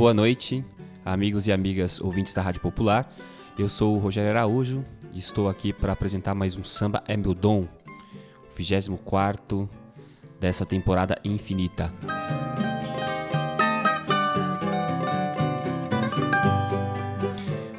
[0.00, 0.64] Boa noite,
[1.04, 3.14] amigos e amigas ouvintes da Rádio Popular.
[3.58, 4.82] Eu sou o Rogério Araújo
[5.12, 7.68] e estou aqui para apresentar mais um Samba é Meu Dom,
[8.50, 9.68] o 24
[10.40, 11.92] dessa temporada infinita.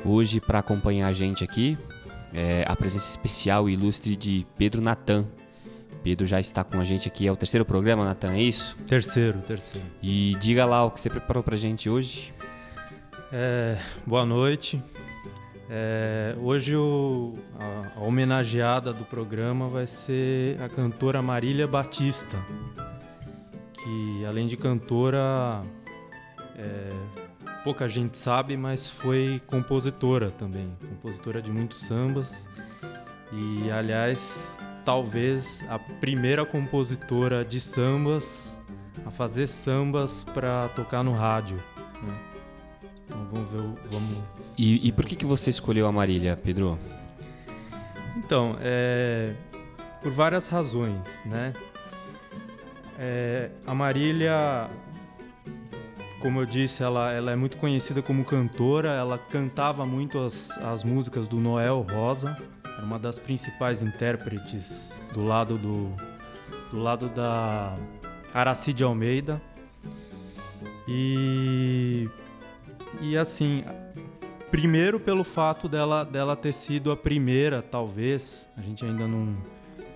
[0.06, 1.76] Hoje, para acompanhar a gente aqui,
[2.32, 5.26] é a presença especial e ilustre de Pedro Natan.
[6.04, 8.76] Pedro já está com a gente aqui, é o terceiro programa, Natan, é isso?
[8.88, 9.86] Terceiro, terceiro.
[10.02, 12.34] E diga lá o que você preparou para a gente hoje.
[13.32, 14.82] É, boa noite.
[15.70, 22.36] É, hoje o, a, a, homenageada do programa vai ser a cantora Marília Batista,
[23.74, 25.64] que além de cantora,
[26.58, 26.90] é,
[27.64, 32.50] pouca gente sabe, mas foi compositora também, compositora de muitos sambas
[33.32, 38.62] e aliás talvez a primeira compositora de sambas
[39.06, 41.58] a fazer sambas para tocar no rádio.
[42.02, 42.18] Né?
[43.06, 44.18] Então vamos ver, vamos
[44.58, 46.78] e, e por que, que você escolheu a Marília, Pedro?
[48.16, 49.34] Então, é,
[50.02, 51.54] por várias razões, né?
[53.00, 54.70] É, a Marília,
[56.20, 58.90] como eu disse, ela, ela é muito conhecida como cantora.
[58.90, 62.38] Ela cantava muito as, as músicas do Noel Rosa.
[62.82, 65.92] Era uma das principais intérpretes do lado do,
[66.72, 67.78] do lado da
[68.34, 69.40] Aracide Almeida.
[70.88, 72.10] E
[73.00, 73.64] e assim,
[74.52, 79.34] Primeiro pelo fato dela, dela ter sido a primeira, talvez, a gente ainda não.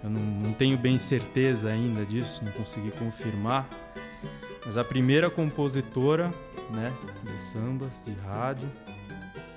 [0.01, 3.67] Eu não, não tenho bem certeza ainda disso, não consegui confirmar.
[4.65, 6.31] Mas a primeira compositora
[6.69, 8.71] né, de sambas, de rádio,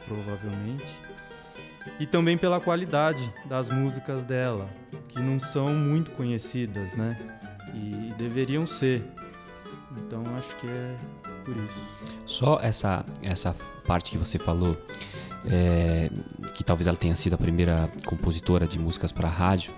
[0.08, 0.98] provavelmente.
[1.98, 4.68] E também pela qualidade das músicas dela,
[5.08, 7.18] que não são muito conhecidas, né?
[7.74, 9.02] E, deveriam ser.
[9.96, 10.94] Então acho que é
[11.44, 11.80] por isso.
[12.26, 13.54] Só essa, essa
[13.86, 14.76] parte que você falou,
[15.50, 16.10] é,
[16.54, 19.72] que talvez ela tenha sido a primeira compositora de músicas para rádio,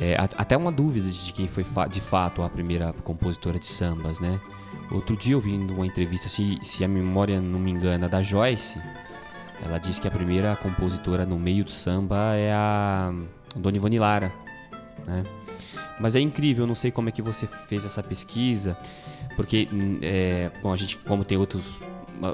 [0.00, 4.40] é, até uma dúvida de quem foi de fato a primeira compositora de sambas, né?
[4.90, 8.80] Outro dia ouvindo uma entrevista, se, se a memória não me engana, da Joyce,
[9.64, 13.12] ela disse que a primeira compositora no meio do samba é a
[13.56, 14.32] Dona Ivone Lara,
[15.06, 15.22] né?
[16.00, 18.76] Mas é incrível, eu não sei como é que você fez essa pesquisa,
[19.34, 21.64] porque hum, é, bom, a gente, como tem outros,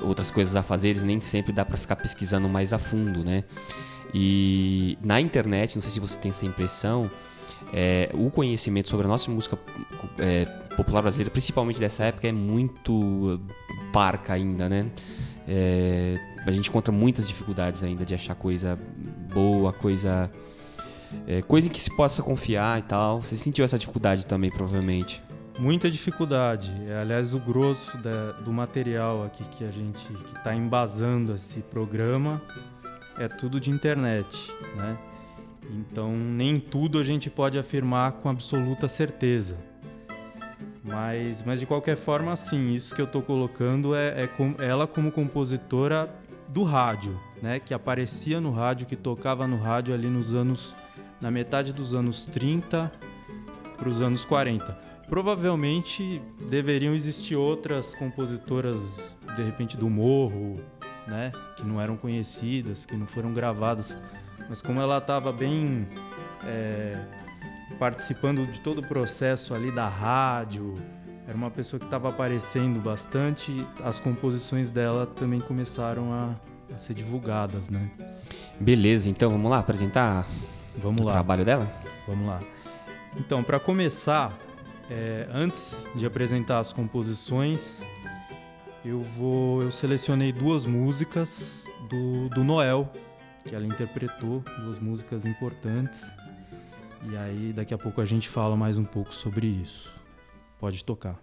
[0.02, 3.44] outras coisas a fazer, nem sempre dá para ficar pesquisando mais a fundo, né?
[4.12, 7.10] E na internet, não sei se você tem essa impressão,
[7.72, 9.58] é, o conhecimento sobre a nossa música
[10.18, 10.44] é,
[10.76, 13.40] popular brasileira, principalmente dessa época, é muito
[13.92, 14.86] parca ainda, né?
[15.48, 16.14] É,
[16.46, 18.78] a gente encontra muitas dificuldades ainda de achar coisa
[19.32, 20.30] boa, coisa
[21.26, 23.20] é, coisa em que se possa confiar e tal.
[23.20, 25.22] Você sentiu essa dificuldade também, provavelmente?
[25.58, 26.72] Muita dificuldade.
[26.88, 30.04] É, aliás, o grosso da, do material aqui que a gente
[30.36, 32.42] está embasando esse programa
[33.18, 34.98] é tudo de internet, né?
[35.70, 39.56] Então, nem tudo a gente pode afirmar com absoluta certeza.
[40.82, 44.86] Mas, mas de qualquer forma, sim, isso que eu estou colocando é, é com, ela
[44.86, 46.14] como compositora
[46.48, 47.58] do rádio, né?
[47.60, 50.74] Que aparecia no rádio, que tocava no rádio ali nos anos
[51.20, 52.92] na metade dos anos 30
[53.76, 54.78] para os anos 40.
[55.08, 58.76] Provavelmente deveriam existir outras compositoras,
[59.36, 60.54] de repente, do morro,
[61.06, 61.30] né?
[61.56, 63.98] Que não eram conhecidas, que não foram gravadas.
[64.48, 65.86] Mas como ela estava bem
[66.44, 66.98] é,
[67.78, 70.74] participando de todo o processo ali da rádio,
[71.26, 76.34] era uma pessoa que estava aparecendo bastante, as composições dela também começaram a,
[76.74, 77.90] a ser divulgadas, né?
[78.60, 80.26] Beleza, então vamos lá apresentar
[80.76, 81.12] Vamos o lá.
[81.12, 81.72] trabalho dela?
[82.06, 82.40] Vamos lá.
[83.16, 84.36] Então, para começar,
[84.90, 87.82] é, antes de apresentar as composições,
[88.84, 92.90] eu vou, eu selecionei duas músicas do, do Noel
[93.44, 96.14] que ela interpretou, duas músicas importantes.
[97.10, 99.94] E aí, daqui a pouco a gente fala mais um pouco sobre isso.
[100.64, 101.16] Pode tocar.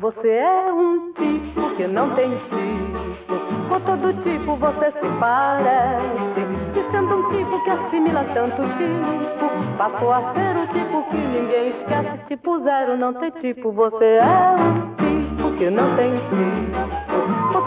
[0.00, 6.40] Você é um tipo que não tem tipo, com todo tipo você se parece.
[6.74, 11.68] E sendo um tipo que assimila tanto tipo, passou a ser o tipo que ninguém
[11.68, 12.26] esquece.
[12.26, 16.87] Tipo zero não tem tipo, você é um tipo que não tem tipo,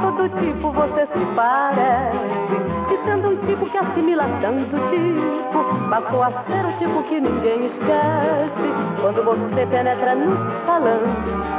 [0.01, 2.61] todo tipo você se parece.
[2.91, 7.67] E sendo um tipo que assimila tanto tipo, passou a ser o tipo que ninguém
[7.67, 9.01] esquece.
[9.01, 11.51] Quando você penetra no salão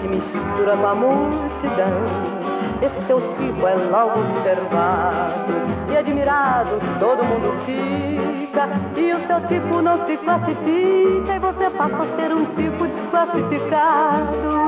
[0.00, 2.38] se mistura com a multidão.
[2.82, 5.52] esse teu tipo é logo observado
[5.90, 8.68] e admirado, todo mundo fica.
[8.96, 14.67] E o seu tipo não se classifica e você passa a ser um tipo desclassificado.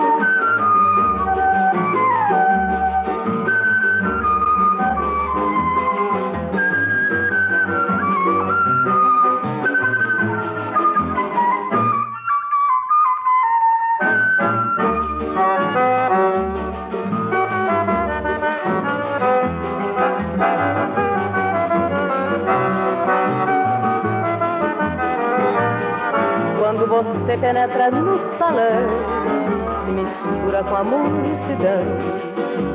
[27.31, 28.88] Você penetra no salão,
[29.85, 31.85] se mistura com a multidão.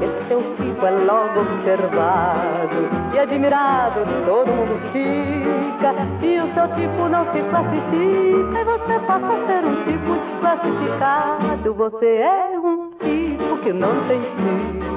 [0.02, 5.94] Esse seu tipo é logo observado e admirado, todo mundo fica.
[6.25, 11.74] E o seu tipo não se classifica, e você passa a ser um tipo desclassificado.
[11.74, 14.94] Você é um tipo que não tem tipo,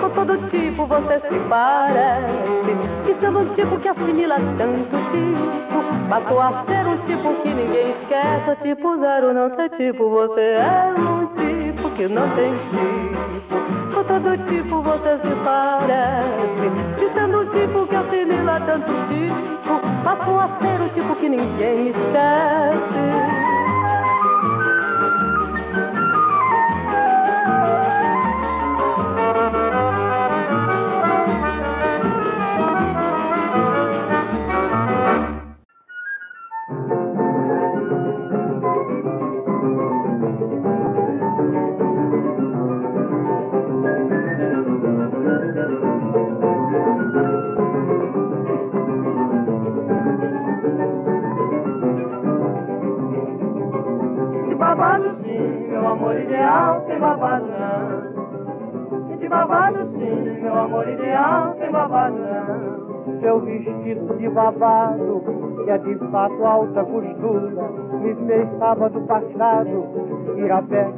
[0.00, 3.10] com todo tipo você se parece.
[3.10, 5.74] E sendo um tipo que assimila tanto tipo,
[6.08, 8.56] Passou a ser um tipo que ninguém esquece.
[8.62, 13.94] Tipo zero não tem tipo, você é um tipo que não tem tipo.
[13.94, 17.02] Com todo tipo você se parece.
[17.02, 21.88] E sendo um tipo que assimila tanto tipo, passou a ser um tipo que ninguém
[21.88, 23.43] esquece.
[63.84, 65.22] Vestido de babado,
[65.64, 67.50] que é de fato alta costura,
[68.00, 69.84] me fez sábado passado
[70.36, 70.90] ir a pé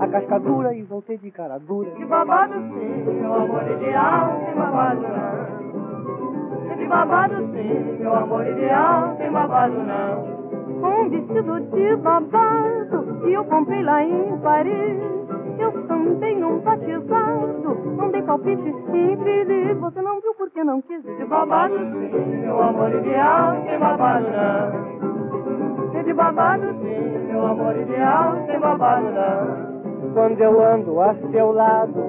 [0.00, 1.90] a cascadura e voltei de cara dura.
[1.90, 6.76] De babado sim, meu amor ideal, sem babado não.
[6.76, 10.40] De babado sim, meu amor ideal, sem babado não.
[10.82, 18.10] Um vestido de babado que eu comprei lá em Paris eu também num batizado, não
[18.10, 19.78] dei palpite infeliz.
[19.78, 26.02] Você não viu porque não quis De babado sim, meu amor ideal, sem babado não.
[26.02, 30.12] De babado sim, meu amor ideal, sem babado não.
[30.14, 32.02] Quando eu ando a seu lado,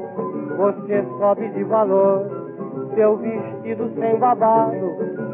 [0.57, 2.41] você sobe de valor.
[2.95, 4.91] Seu vestido sem babado,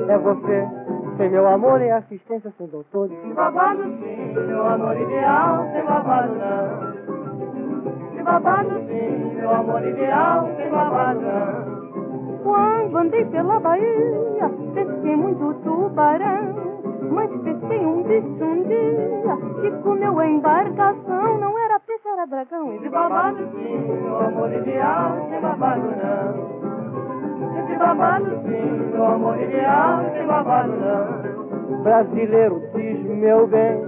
[0.07, 0.67] é você.
[1.17, 3.07] Sem meu amor e assistência sem doutor.
[3.09, 7.06] De babado sim, meu amor ideal, sem babado não
[8.27, 11.21] babado sim, meu amor ideal sem babado
[12.43, 16.67] Quando andei pela Bahia, pesquei muito tubarão.
[17.09, 21.37] Mas pesquei um bicho um dia que comeu a embarcação.
[21.39, 22.77] Não era peixe, era dragão.
[22.79, 27.65] De babado sim, meu amor ideal sem babado não.
[27.65, 31.83] De babado sim, meu amor ideal sem babado não.
[31.83, 33.81] Brasileiro diz meu bem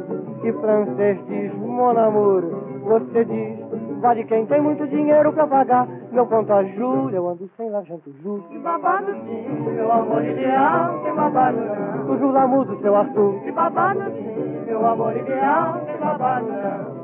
[0.44, 2.44] e francês diz mon amour.
[2.84, 3.69] Você diz
[4.00, 5.88] Vale quem tem muito dinheiro pra pagar.
[6.12, 8.48] Meu conto a juro, eu ando sem largento juros.
[8.48, 12.14] Que babado sim, meu amor ideal, sem babado não.
[12.14, 13.42] O jura mudo, seu Arthur.
[13.44, 17.00] Que babado sim, meu amor ideal, sem babado não.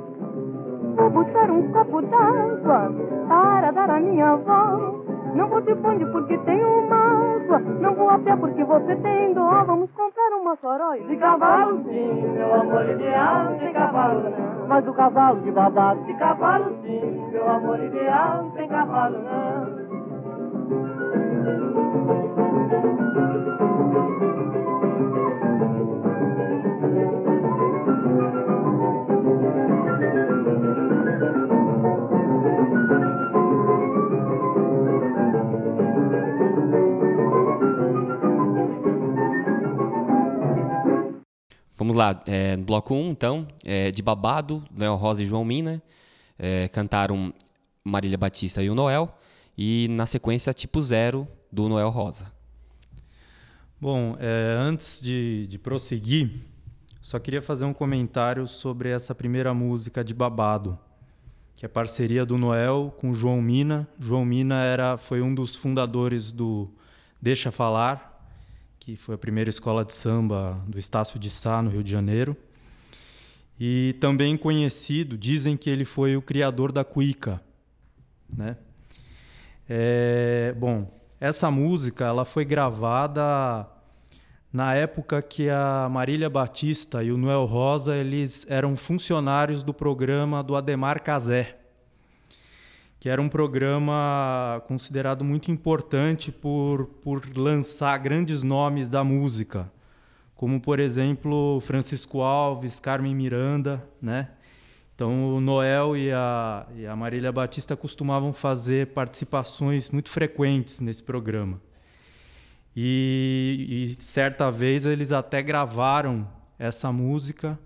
[0.96, 2.92] Vou buscar um copo d'água
[3.28, 5.05] para dar a minha voz.
[5.36, 7.60] Não vou de bonde porque tenho mágoa.
[7.60, 9.64] Não vou a pé porque você tem dó.
[9.66, 11.06] Vamos comprar uma faróis.
[11.08, 14.68] De cavalo sim, meu amor ideal, de cavalo não.
[14.68, 16.02] Mas o cavalo de babado.
[16.06, 19.95] De cavalo sim, meu amor ideal, sem cavalo não.
[41.86, 45.46] Vamos lá, é, no bloco 1, um, então, é, de Babado, Noel Rosa e João
[45.46, 45.80] Mina,
[46.36, 47.32] é, cantaram
[47.84, 49.16] Marília Batista e o Noel,
[49.56, 52.34] e na sequência, Tipo Zero, do Noel Rosa.
[53.80, 56.32] Bom, é, antes de, de prosseguir,
[57.00, 60.80] só queria fazer um comentário sobre essa primeira música de Babado,
[61.54, 63.88] que é parceria do Noel com João Mina.
[64.00, 66.68] João Mina era, foi um dos fundadores do
[67.22, 68.15] Deixa Falar,
[68.86, 72.38] que foi a primeira escola de samba do Estácio de Sá, no Rio de Janeiro.
[73.60, 77.42] E também conhecido, dizem que ele foi o criador da cuica.
[78.30, 78.56] Né?
[79.68, 83.68] É, bom, essa música ela foi gravada
[84.54, 90.44] na época que a Marília Batista e o Noel Rosa eles eram funcionários do programa
[90.44, 91.58] do Ademar Cazé,
[93.06, 99.72] que era um programa considerado muito importante por, por lançar grandes nomes da música,
[100.34, 104.30] como por exemplo Francisco Alves, Carmen Miranda, né?
[104.96, 111.04] Então o Noel e a, e a Marília Batista costumavam fazer participações muito frequentes nesse
[111.04, 111.62] programa.
[112.76, 117.60] E, e certa vez eles até gravaram essa música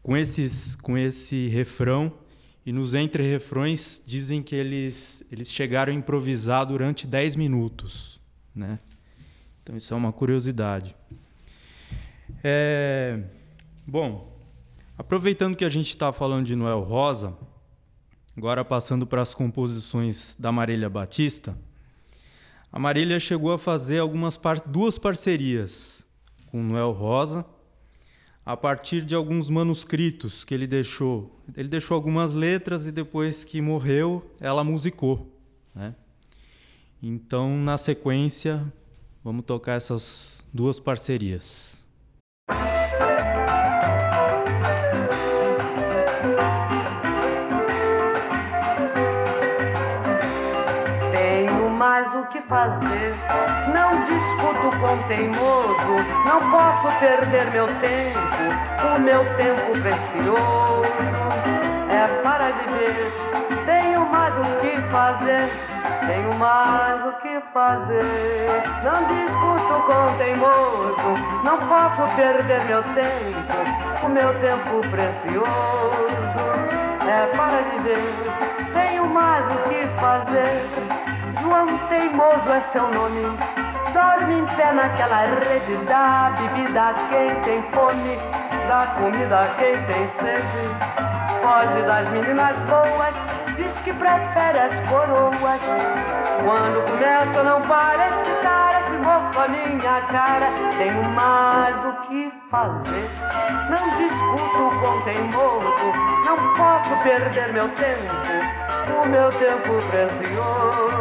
[0.00, 2.12] com, esses, com esse refrão
[2.64, 8.20] e nos entre-refrões dizem que eles, eles chegaram a improvisar durante 10 minutos.
[8.54, 8.78] Né?
[9.62, 10.96] Então isso é uma curiosidade.
[12.42, 13.22] É...
[13.86, 14.34] Bom,
[14.96, 17.36] Aproveitando que a gente está falando de Noel Rosa,
[18.36, 21.58] agora passando para as composições da Marília Batista,
[22.70, 26.06] a Marília chegou a fazer algumas par duas parcerias
[26.46, 27.44] com Noel Rosa,
[28.44, 31.34] a partir de alguns manuscritos que ele deixou.
[31.56, 35.32] Ele deixou algumas letras e depois que morreu, ela musicou.
[35.74, 35.94] Né?
[37.02, 38.70] Então, na sequência,
[39.22, 41.73] vamos tocar essas duas parcerias.
[52.26, 53.14] Que fazer.
[53.72, 60.84] Não discuto com teimoso, não posso perder meu tempo, o meu tempo precioso.
[61.90, 63.12] É para viver,
[63.66, 65.50] tenho mais o que fazer,
[66.06, 68.62] tenho mais o que fazer.
[68.82, 76.24] Não discuto com teimoso, não posso perder meu tempo, o meu tempo precioso.
[77.06, 81.13] É para viver, tenho mais o que fazer.
[81.44, 83.22] João Teimoso é seu nome.
[83.92, 88.16] Dorme em pé naquela rede, dá bebida a quem tem fome,
[88.66, 90.64] dá comida a quem tem sede.
[91.42, 93.14] Foge das meninas boas,
[93.56, 95.60] diz que prefere as coroas.
[96.44, 100.46] Quando começa não para esse cara, se mofa a minha cara.
[100.78, 103.10] Tenho mais o que fazer,
[103.68, 105.74] não discuto com teimoso,
[106.24, 110.93] não posso perder meu tempo o meu tempo precioso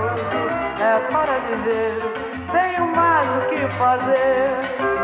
[0.79, 2.01] é para viver,
[2.51, 5.03] tenho mais o que fazer.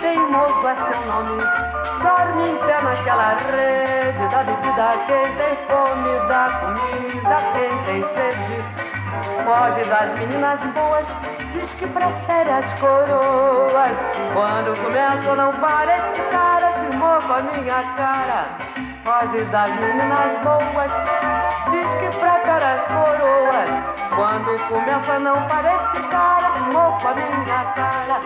[0.00, 1.42] Teimoso é seu nome,
[2.02, 8.55] dorme em pé naquela rede da bebida quem tem fome, da comida quem tem sede.
[9.46, 11.06] Foge das meninas boas,
[11.52, 13.96] diz que prefere as coroas.
[14.32, 18.48] Quando começa não para esse cara, se move a minha cara.
[19.04, 20.90] Foge das meninas boas,
[21.70, 23.70] diz que prefere as coroas.
[24.16, 28.20] Quando começa não para esse cara, se move a minha cara.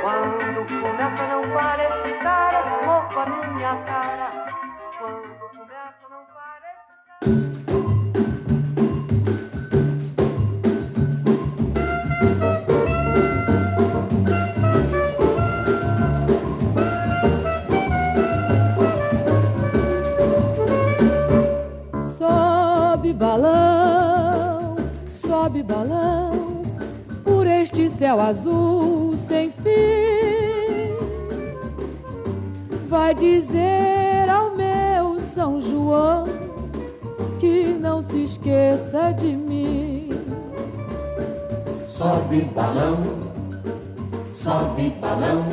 [0.00, 2.01] Quando começa não para esse
[28.32, 30.96] azul sem fim.
[32.88, 36.24] Vai dizer ao meu São João
[37.38, 40.08] que não se esqueça de mim.
[41.86, 43.02] Sobe balão,
[44.32, 45.46] sobe balão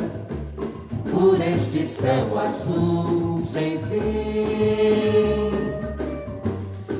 [1.10, 5.50] por este céu azul sem fim.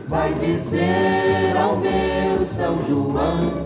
[0.09, 3.60] Vai dizer ao meu São João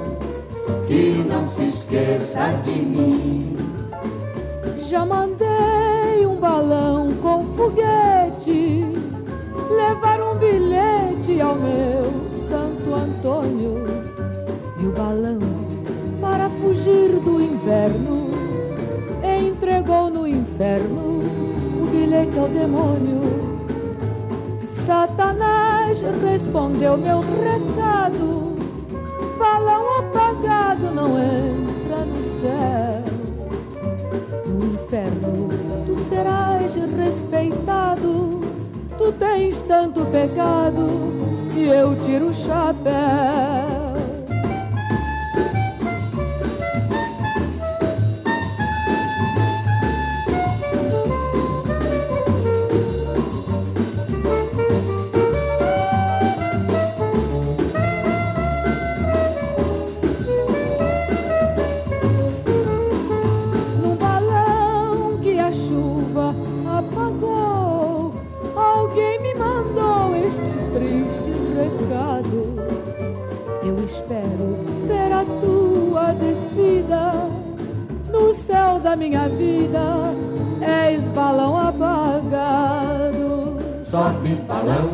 [83.95, 84.91] Sobe balão,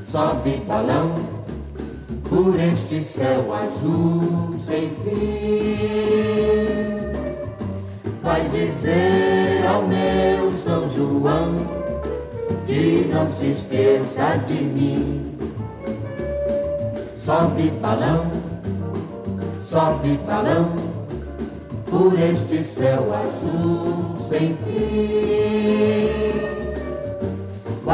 [0.00, 1.14] sobe balão,
[2.26, 5.76] por este céu azul sem fim.
[8.22, 11.56] Vai dizer ao meu São João
[12.64, 15.36] que não se esqueça de mim.
[17.18, 18.30] Sobe balão,
[19.60, 20.72] sobe balão,
[21.84, 26.07] por este céu azul sem fim.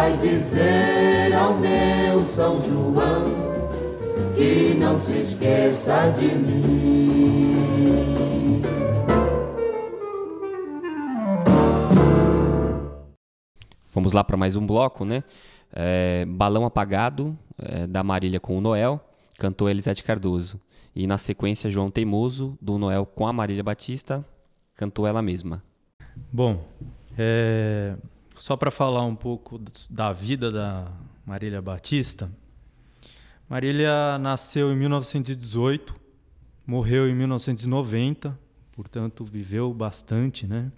[0.04, 3.24] Vai dizer ao meu São João
[4.36, 7.54] que não se esqueça de mim.
[13.80, 15.24] Fomos lá para mais um bloco, né?
[15.72, 19.00] É, Balão Apagado, é, da Marília com o Noel,
[19.38, 20.60] cantou Elisete Cardoso.
[20.94, 24.22] E na sequência, João Teimoso, do Noel com a Marília Batista,
[24.76, 25.62] cantou ela mesma.
[26.30, 26.62] Bom,
[27.16, 27.96] é,
[28.44, 29.58] só para falar um pouco
[29.88, 30.92] da vida da
[31.24, 32.30] Marília Batista.
[33.48, 35.96] Marília nasceu em 1918,
[36.66, 38.38] morreu em 1990,
[38.70, 40.70] portanto viveu bastante, né?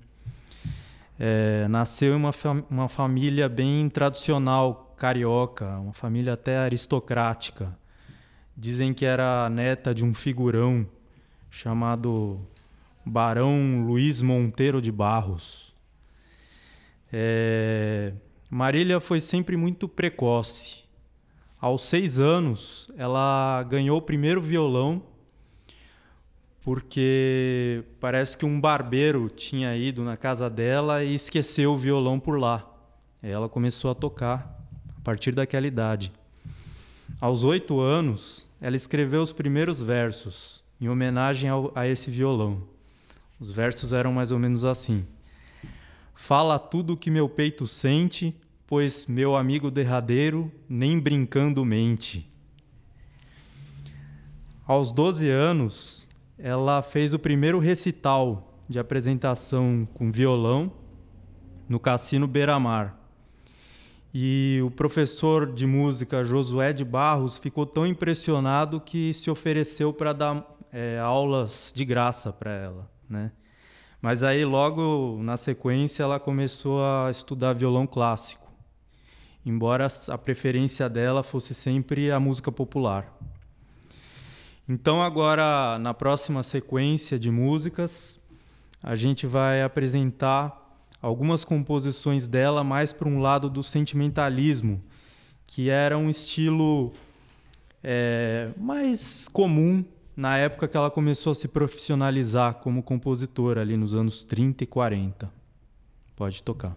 [1.19, 7.77] É, nasceu em uma, fam uma família bem tradicional carioca, uma família até aristocrática.
[8.57, 10.87] Dizem que era neta de um figurão
[11.51, 12.39] chamado
[13.05, 15.75] Barão Luiz Monteiro de Barros.
[17.19, 18.13] É,
[18.51, 20.81] Marília foi sempre muito precoce.
[21.59, 25.03] Aos seis anos, ela ganhou o primeiro violão
[26.61, 32.39] porque parece que um barbeiro tinha ido na casa dela e esqueceu o violão por
[32.39, 32.71] lá.
[33.23, 34.63] Ela começou a tocar
[34.95, 36.13] a partir daquela idade.
[37.19, 42.65] Aos oito anos, ela escreveu os primeiros versos em homenagem ao, a esse violão.
[43.41, 45.07] Os versos eram mais ou menos assim:
[46.19, 48.35] Fala tudo o que meu peito sente,
[48.67, 52.29] pois meu amigo derradeiro nem brincando mente.
[54.67, 60.73] Aos 12 anos, ela fez o primeiro recital de apresentação com violão
[61.69, 62.99] no Cassino Beira-Mar.
[64.13, 70.15] E o professor de música Josué de Barros ficou tão impressionado que se ofereceu para
[70.15, 73.31] dar é, aulas de graça para ela, né?
[74.07, 78.49] Mas aí logo na sequência ela começou a estudar violão clássico,
[79.45, 83.13] embora a preferência dela fosse sempre a música popular.
[84.69, 88.21] Então, agora, na próxima sequência de músicas,
[88.81, 94.81] a gente vai apresentar algumas composições dela mais para um lado do sentimentalismo,
[95.49, 96.93] que era um estilo
[97.83, 99.85] é, mais comum
[100.17, 104.67] na época que ela começou a se profissionalizar como compositora, ali nos anos 30 e
[104.67, 105.31] 40.
[106.17, 106.75] Pode tocar.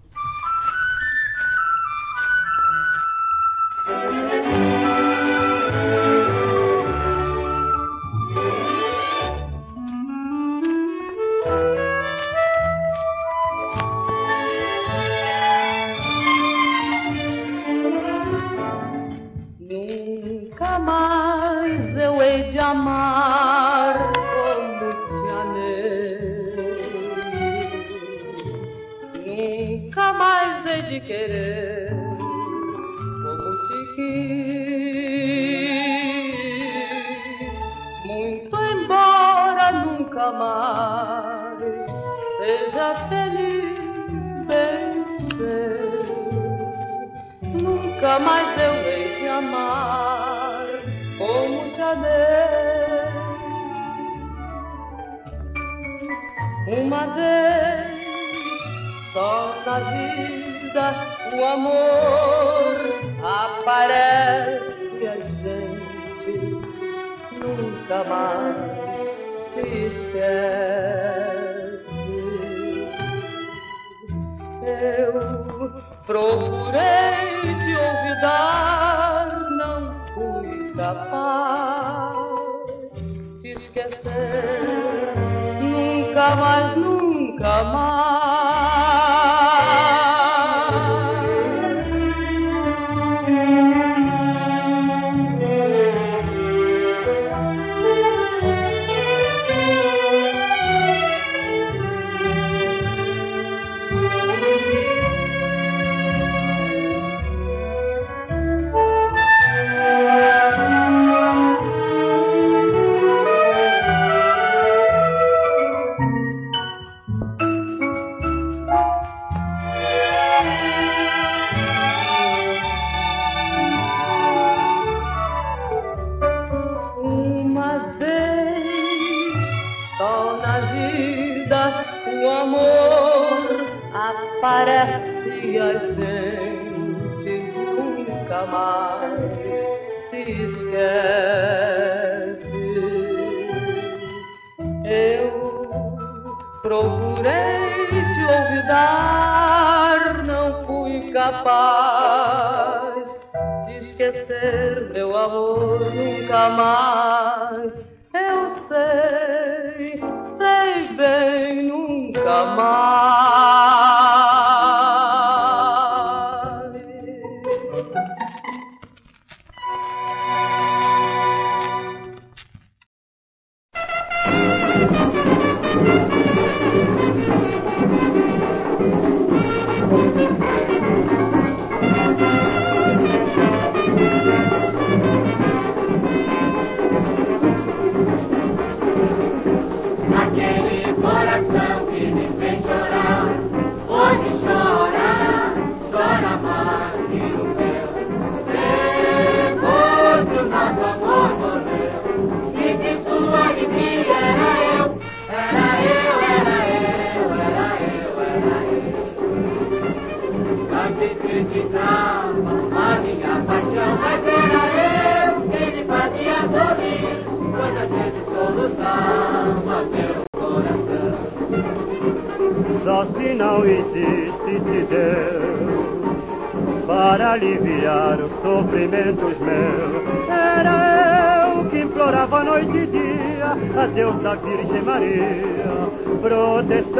[224.30, 230.30] Existisse Deus para aliviar os sofrimentos meus.
[230.30, 235.90] Era eu que implorava noite e dia a Deus da Virgem Maria
[236.22, 237.00] proteção.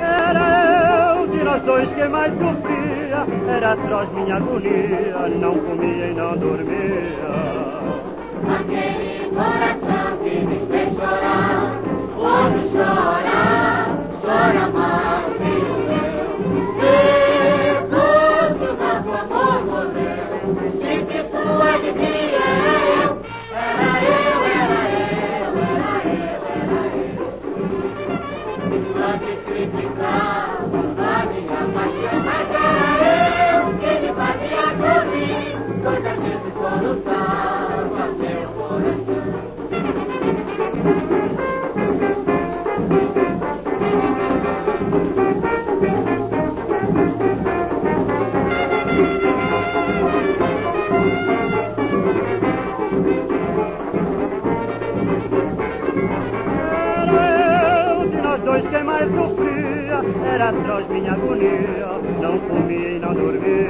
[0.00, 6.14] Era eu de nós dois que mais sofria, era atroz minha agonia, não comia e
[6.14, 7.62] não dormia.
[8.48, 11.80] Aquele coração que me fez chorar,
[12.16, 13.86] quando chora,
[14.20, 15.11] chora mais,
[60.24, 61.86] era atroz minha agonia,
[62.20, 63.62] não comia e não dormia.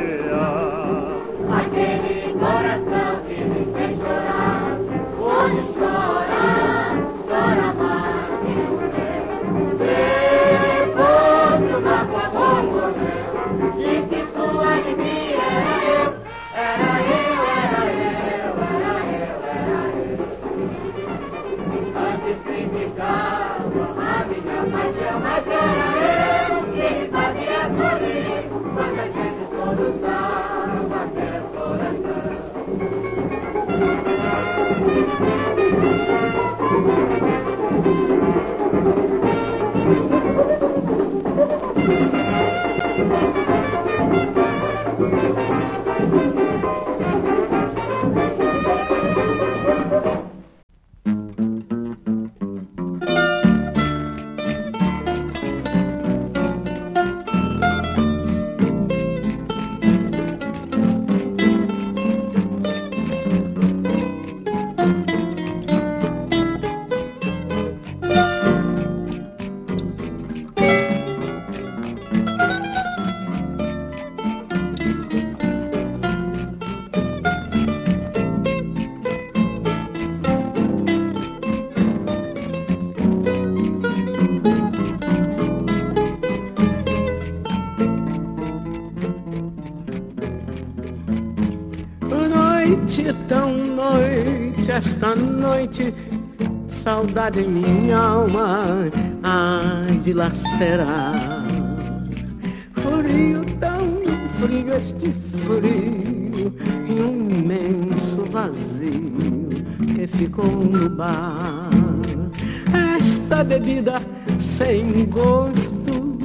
[95.63, 95.95] Noite,
[96.67, 98.65] saudade em minha alma
[99.23, 101.15] há de lacerar.
[102.75, 104.03] Frio tão
[104.39, 106.53] frio, este frio
[106.89, 109.49] e um imenso vazio
[109.95, 111.71] que ficou no bar.
[112.97, 114.01] Esta bebida
[114.39, 116.19] sem gosto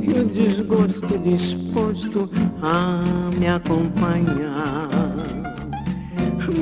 [0.00, 2.30] e o desgosto disposto
[2.62, 3.02] a
[3.38, 4.88] me acompanhar.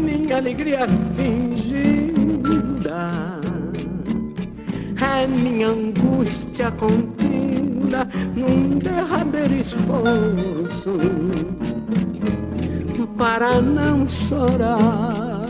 [0.02, 0.88] Minha alegria
[2.94, 3.64] fingida
[5.02, 10.98] é minha angústia contida num derradeiro esforço
[13.16, 15.44] para não chorar.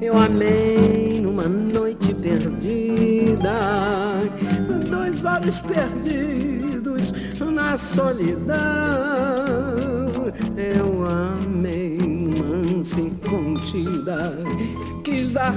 [0.00, 3.52] Eu amei numa noite perdida,
[4.88, 9.03] dois olhos perdidos na solidão.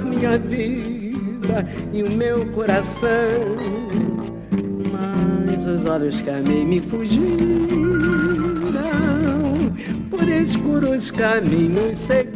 [0.08, 3.08] Minha vida e o meu coração.
[4.92, 7.26] Mas os olhos que amei me fugiram,
[10.10, 12.27] por escuros caminhos seguiram,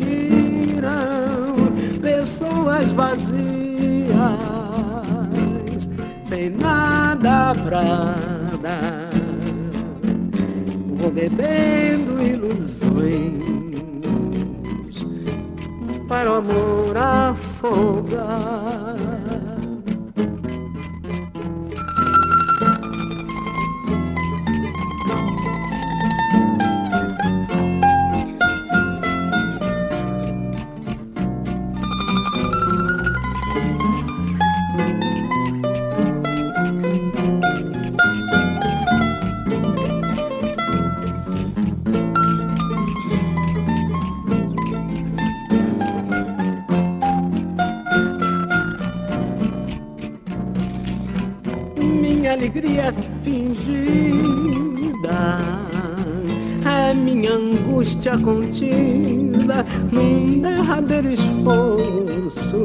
[57.93, 62.65] angústia contida num derradeiro esforço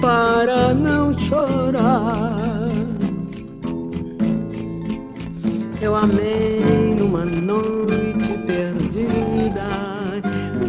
[0.00, 2.38] para não chorar.
[5.82, 9.68] Eu amei numa noite perdida,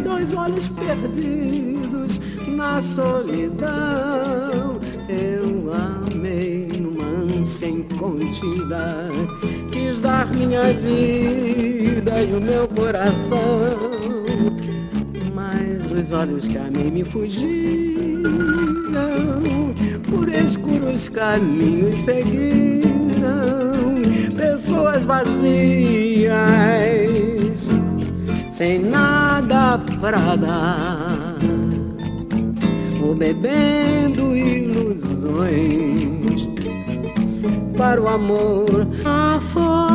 [0.04, 4.78] dois olhos perdidos na solidão.
[5.08, 9.08] Eu amei numa ânsia incontida,
[9.72, 11.49] quis dar minha vida
[12.22, 13.38] e o meu coração.
[15.34, 18.20] Mas os olhos que amei me fugiram,
[20.08, 23.00] por escuros caminhos seguiram,
[24.36, 26.30] pessoas vazias,
[28.50, 31.20] sem nada pra dar
[33.10, 35.70] vou bebendo ilusões
[37.76, 39.89] para o amor afogar.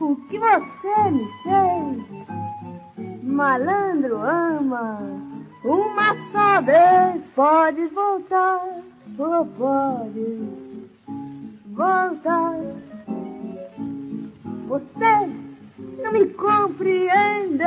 [0.00, 2.24] O que você me fez.
[3.22, 5.00] Malandro ama,
[5.64, 8.60] uma só vez podes voltar,
[9.18, 10.40] ou podes
[11.72, 12.60] voltar.
[14.68, 15.28] Você
[16.02, 17.64] não me compreende,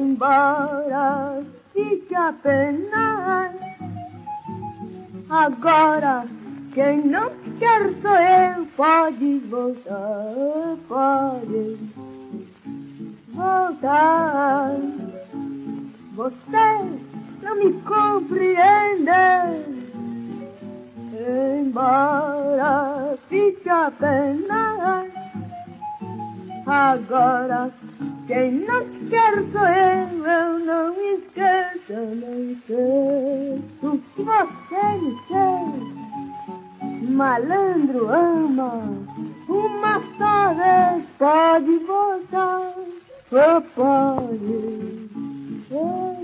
[0.00, 3.52] embora fique apenas.
[5.30, 6.26] Agora,
[6.74, 11.78] quem não quer sou eu, pode voltar, pode
[13.34, 14.76] voltar.
[16.14, 16.40] Você
[17.42, 19.10] não me compreende,
[21.60, 25.12] embora fique apenas.
[26.66, 27.70] Agora,
[28.26, 36.11] quem não quer sou eu, eu não esqueço, não esqueço que você me quer.
[37.02, 38.84] Malandro ama,
[39.48, 42.74] uma só vez pode voltar,
[43.32, 45.10] ou pode
[45.68, 46.22] voltar.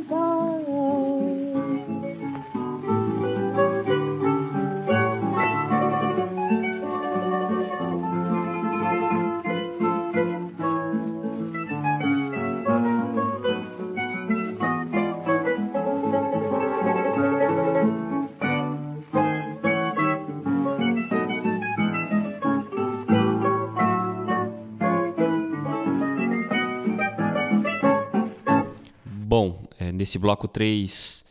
[29.98, 31.24] Nesse bloco 3,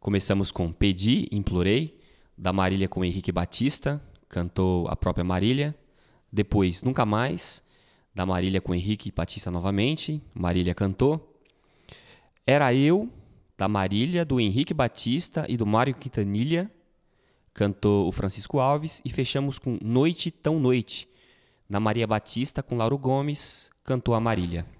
[0.00, 2.00] começamos com Pedi, Implorei,
[2.34, 5.76] da Marília com Henrique Batista, cantou a própria Marília.
[6.32, 7.62] Depois, Nunca Mais,
[8.14, 11.38] da Marília com Henrique Batista novamente, Marília cantou.
[12.46, 13.10] Era Eu,
[13.54, 16.72] da Marília, do Henrique Batista e do Mário Quintanilha,
[17.52, 19.02] cantou o Francisco Alves.
[19.04, 21.06] E fechamos com Noite Tão Noite,
[21.68, 24.75] da Maria Batista com Lauro Gomes, cantou a Marília.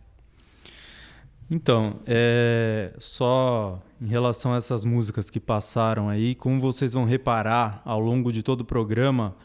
[1.49, 7.81] Então, é, só em relação a essas músicas que passaram aí, como vocês vão reparar
[7.85, 9.37] ao longo de todo o programa,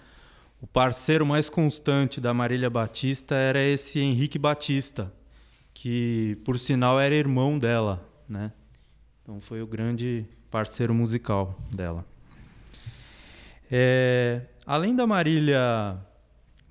[0.60, 5.14] o parceiro mais constante da Marília Batista era esse Henrique Batista,
[5.74, 8.52] que por sinal era irmão dela, né?
[9.22, 12.06] Então foi o grande parceiro musical dela.
[13.72, 15.98] É, além da Marília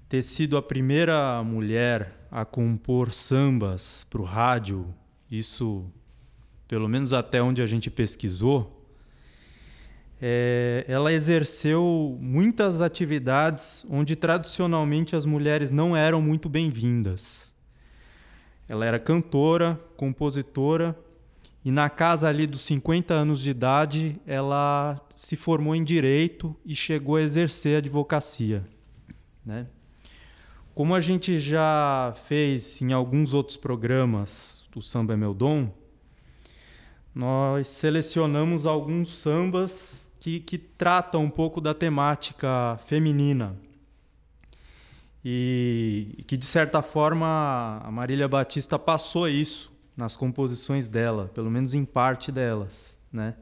[0.09, 4.93] ter sido a primeira mulher a compor sambas para o rádio
[5.31, 5.85] isso,
[6.67, 8.81] pelo menos até onde a gente pesquisou,
[10.21, 17.55] é, ela exerceu muitas atividades onde tradicionalmente as mulheres não eram muito bem-vindas.
[18.69, 20.99] Ela era cantora, compositora
[21.65, 26.75] e na casa ali dos 50 anos de idade ela se formou em direito e
[26.75, 28.65] chegou a exercer a advocacia,
[29.45, 29.67] né?
[30.75, 35.73] Como a gente já fez em alguns outros programas do Samba é Meu Dom,
[37.15, 43.57] nós selecionamos alguns sambas que, que tratam um pouco da temática feminina.
[45.25, 51.75] E, que, de certa forma, a Marília Batista passou isso nas composições dela, pelo menos
[51.75, 52.99] em parte delas.
[53.13, 53.35] Né?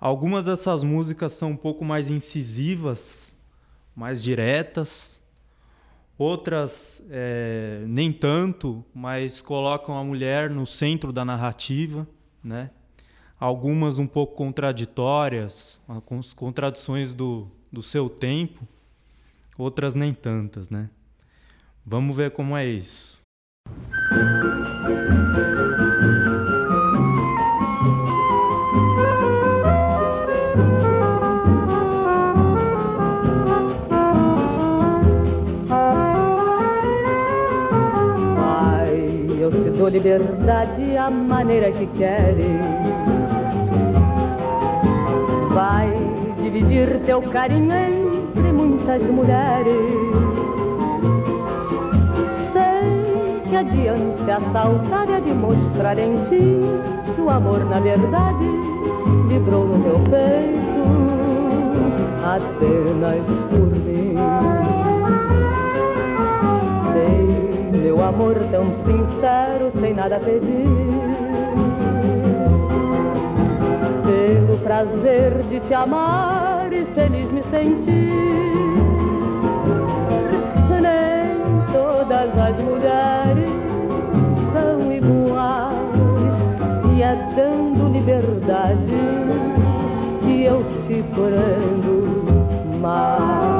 [0.00, 3.36] Algumas dessas músicas são um pouco mais incisivas,
[3.94, 5.19] mais diretas,
[6.20, 12.06] Outras é, nem tanto, mas colocam a mulher no centro da narrativa,
[12.44, 12.68] né?
[13.38, 18.68] Algumas um pouco contraditórias, com contradições do, do seu tempo,
[19.56, 20.90] outras nem tantas, né?
[21.86, 23.18] Vamos ver como é isso.
[39.90, 42.60] Liberdade à maneira que queres.
[45.52, 45.92] Vai
[46.40, 49.74] dividir teu carinho entre muitas mulheres.
[52.52, 56.60] Sei que adiante a saudade é de mostrar em ti
[57.14, 58.46] que o amor, na verdade,
[59.28, 60.70] vibrou no teu peito
[62.24, 64.69] apenas por mim.
[68.02, 70.66] Amor tão sincero, sem nada pedir.
[74.04, 78.10] Pelo prazer de te amar e feliz me sentir.
[80.80, 83.50] Nem todas as mulheres
[84.52, 86.34] são iguais,
[86.96, 89.00] e é dando liberdade
[90.22, 93.59] que eu te prendo mais.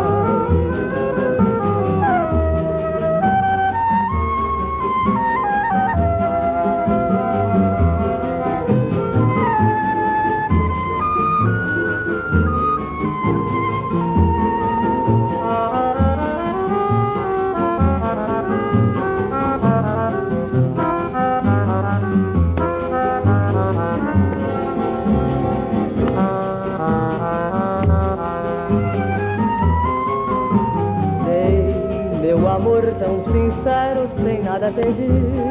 [34.74, 35.44] Pedir.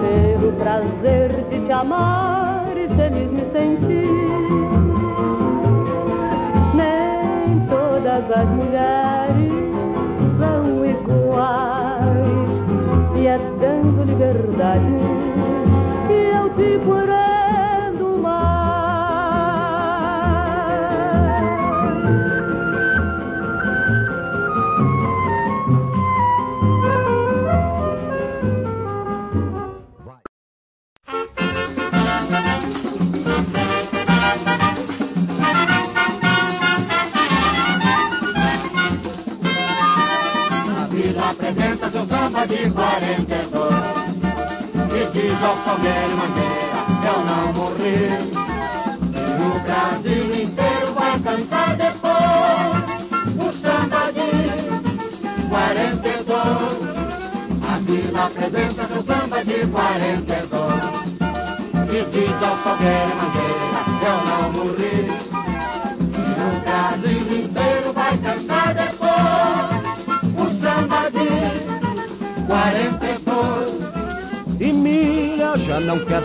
[0.00, 4.08] Pelo prazer de te amar e feliz me sentir.
[6.74, 9.52] Nem todas as mulheres
[10.38, 12.02] são iguais
[13.16, 13.38] e é
[14.62, 14.84] saudade
[16.06, 17.01] que eu te curando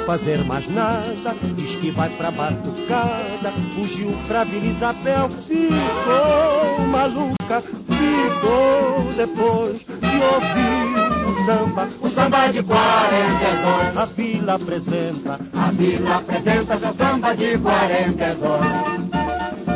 [0.08, 9.14] fazer mais nada, diz que vai pra batucada, fugiu pra Vila Isabel, ficou maluca, ficou
[9.18, 13.98] depois de ouvir o samba, O samba de 42.
[13.98, 18.66] a vila apresenta, A vila apresenta seu samba de 42.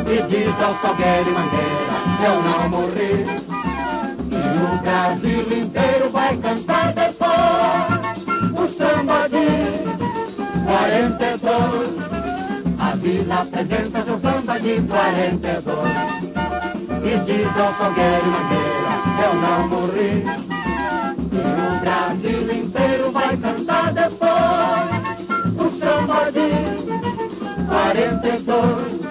[0.08, 3.41] E diz ao Salgueiro e Mangueira, eu não morri.
[14.92, 15.88] 42.
[17.02, 18.92] E diz ao Salgueiro Mangueira,
[19.24, 20.22] eu não morri.
[21.32, 24.90] E o Brasil inteiro vai cantar depois
[25.56, 26.50] o samba de
[27.66, 29.02] 42.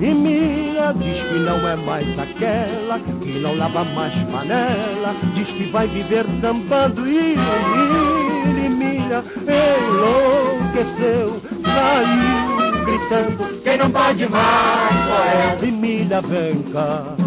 [0.00, 5.70] e Mira diz que não é mais aquela, que não lava mais panela, diz que
[5.70, 14.95] vai viver sambando e, e, Mira enlouqueceu, saiu gritando, Quem não pode mais
[16.22, 17.25] sou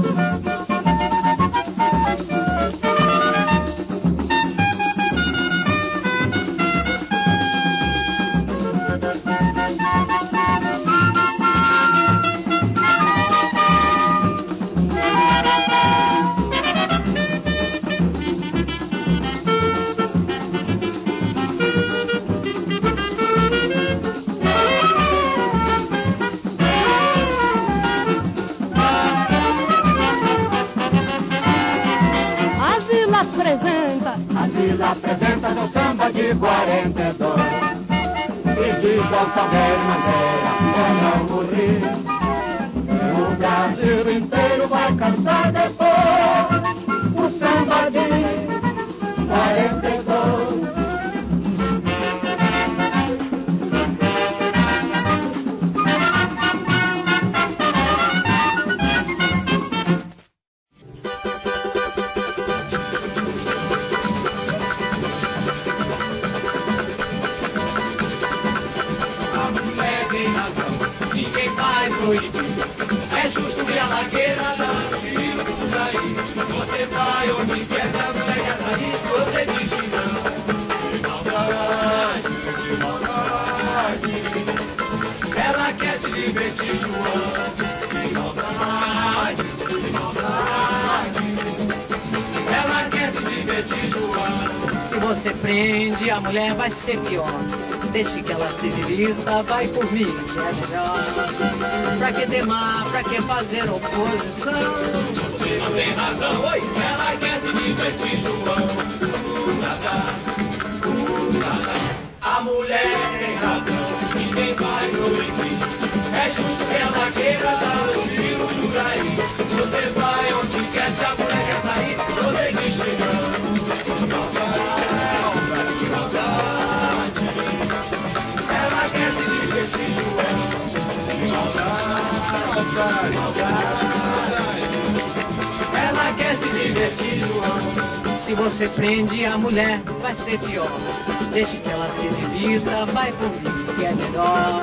[141.34, 144.62] Deixe que ela se divirta, vai por mim, que é melhor.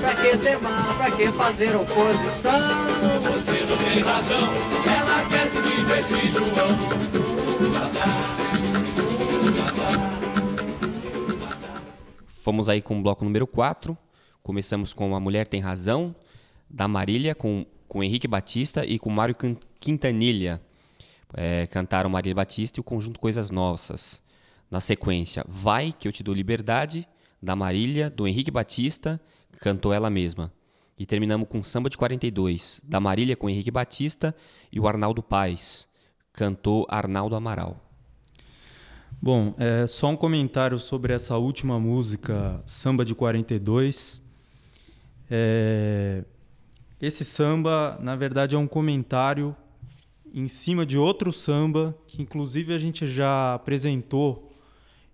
[0.00, 2.60] Pra que temar, pra que fazer oposição?
[3.22, 4.48] Você não tem razão,
[4.86, 7.80] ela quer se divertir, João.
[12.26, 13.96] Fomos aí com o bloco número 4.
[14.42, 16.14] Começamos com A Mulher Tem Razão,
[16.68, 20.60] da Marília, com, com Henrique Batista e com Mário Quin- Quintanilha.
[21.34, 24.22] É, cantaram Marília Batista e o conjunto Coisas Nossas.
[24.70, 27.08] Na sequência, Vai que eu te dou liberdade,
[27.42, 29.20] da Marília, do Henrique Batista,
[29.58, 30.52] cantou ela mesma.
[30.98, 34.34] E terminamos com Samba de 42, da Marília com Henrique Batista
[34.70, 35.88] e o Arnaldo Paz,
[36.32, 37.84] cantou Arnaldo Amaral.
[39.20, 44.22] Bom, é, só um comentário sobre essa última música, Samba de 42.
[45.30, 46.24] É,
[47.00, 49.56] esse samba, na verdade, é um comentário
[50.32, 54.49] em cima de outro samba que, inclusive, a gente já apresentou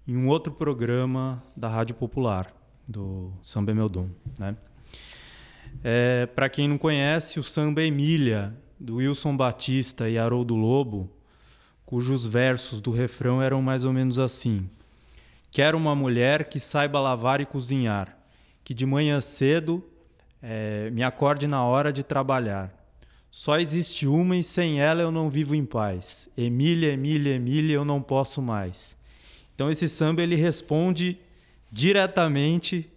[0.07, 2.55] em um outro programa da Rádio Popular,
[2.87, 4.09] do Samba Emeldon.
[4.39, 4.57] Né?
[5.83, 11.11] É, Para quem não conhece, o samba Emília, do Wilson Batista e Haroldo Lobo,
[11.85, 14.69] cujos versos do refrão eram mais ou menos assim:
[15.51, 18.17] Quero uma mulher que saiba lavar e cozinhar,
[18.63, 19.83] que de manhã cedo
[20.43, 22.73] é, me acorde na hora de trabalhar.
[23.31, 26.29] Só existe uma e sem ela eu não vivo em paz.
[26.37, 28.97] Emília, Emília, Emília, eu não posso mais.
[29.57, 31.19] Então esse samba ele responde
[31.73, 32.89] diretamente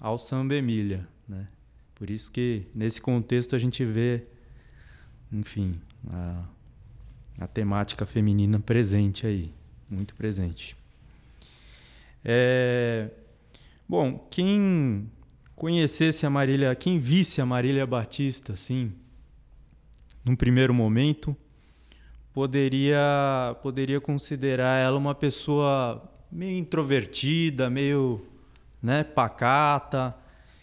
[0.00, 1.46] ao samba Emília, né?
[1.94, 4.24] Por isso que nesse contexto a gente vê,
[5.32, 5.80] enfim,
[6.10, 6.44] a,
[7.38, 9.52] a temática feminina presente aí,
[9.88, 10.76] muito presente.
[12.24, 13.08] É,
[13.88, 15.08] bom, quem
[15.54, 18.92] conhecesse a Marília, quem visse a Marília Batista, assim,
[20.24, 21.36] num primeiro momento,
[22.34, 28.26] poderia poderia considerar ela uma pessoa meio introvertida, meio,
[28.82, 30.14] né, pacata,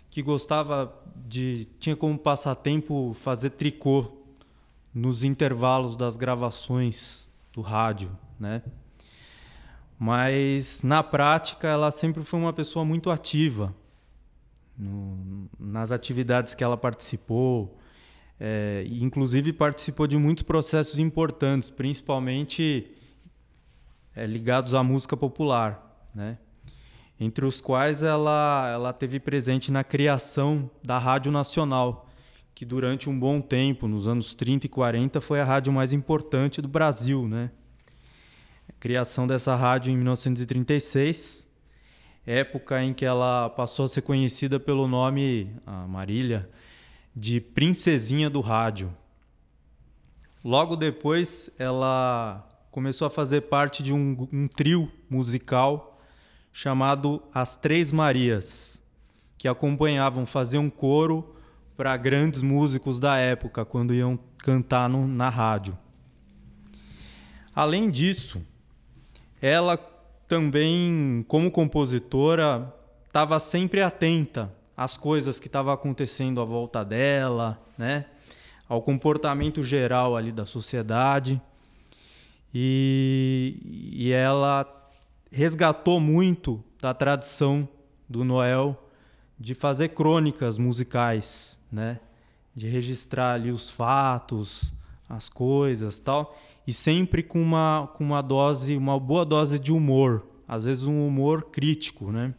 [0.10, 4.12] que gostava de tinha como passatempo fazer tricô
[4.94, 8.62] nos intervalos das gravações do rádio, né?
[9.98, 13.74] Mas na prática ela sempre foi uma pessoa muito ativa
[14.78, 17.78] no, nas atividades que ela participou,
[18.44, 22.90] é, inclusive participou de muitos processos importantes, principalmente
[24.16, 26.40] é, ligados à música popular, né?
[27.20, 32.10] entre os quais ela, ela teve presente na criação da Rádio Nacional,
[32.56, 36.64] que durante um bom tempo, nos anos 30 e 40, foi a rádio mais importante
[36.64, 37.28] do Brasil.
[37.28, 37.52] Né?
[38.68, 41.48] A criação dessa rádio em 1936,
[42.26, 45.56] época em que ela passou a ser conhecida pelo nome,
[45.88, 46.50] Marília,
[47.16, 48.96] de Princesinha do Rádio.
[50.44, 56.00] Logo depois, ela começou a fazer parte de um, um trio musical
[56.54, 58.82] chamado As Três Marias,
[59.38, 61.36] que acompanhavam, faziam coro
[61.76, 65.78] para grandes músicos da época quando iam cantar no, na rádio.
[67.54, 68.42] Além disso,
[69.42, 69.78] ela
[70.28, 72.74] também, como compositora,
[73.06, 74.52] estava sempre atenta
[74.84, 78.06] as coisas que estavam acontecendo à volta dela, né?
[78.68, 81.40] ao comportamento geral ali da sociedade.
[82.52, 84.66] E, e ela
[85.32, 87.70] resgatou muito da tradição
[88.10, 88.90] do Noel
[89.40, 92.00] de fazer crônicas musicais, né?
[92.56, 94.74] De registrar ali os fatos,
[95.08, 100.26] as coisas, tal, e sempre com uma com uma dose, uma boa dose de humor,
[100.48, 102.34] às vezes um humor crítico, né?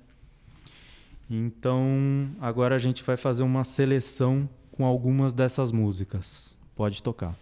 [1.34, 6.54] Então, agora a gente vai fazer uma seleção com algumas dessas músicas.
[6.76, 7.34] Pode tocar.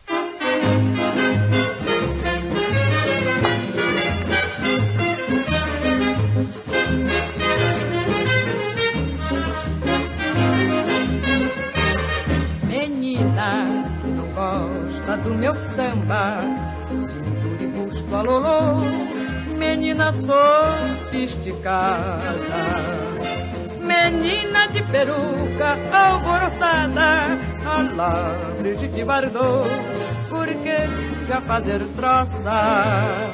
[12.69, 13.65] Menina,
[14.05, 16.43] não gosta do meu samba,
[16.89, 18.85] cintura e busto alolô,
[19.59, 23.10] menina sofisticada
[23.91, 29.69] menina de peruca alvoroçada, alá, Brigitte Bardot,
[30.29, 30.77] porque
[31.27, 33.31] já fazer troça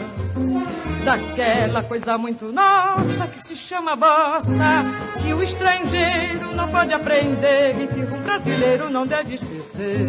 [1.04, 4.84] daquela coisa muito nossa que se chama bossa,
[5.22, 10.08] que o estrangeiro não pode aprender e que o brasileiro não deve esquecer.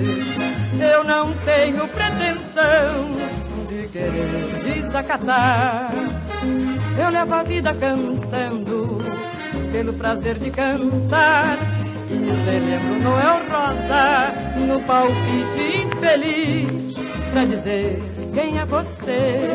[0.80, 3.12] Eu não tenho pretensão
[3.70, 5.92] de querer desacatar,
[6.98, 8.98] eu levo a vida cantando
[9.78, 11.56] pelo prazer de cantar.
[12.10, 12.16] E
[12.50, 16.96] relembro Noel Rosa no palpite infeliz
[17.32, 18.02] pra dizer
[18.34, 19.50] quem é você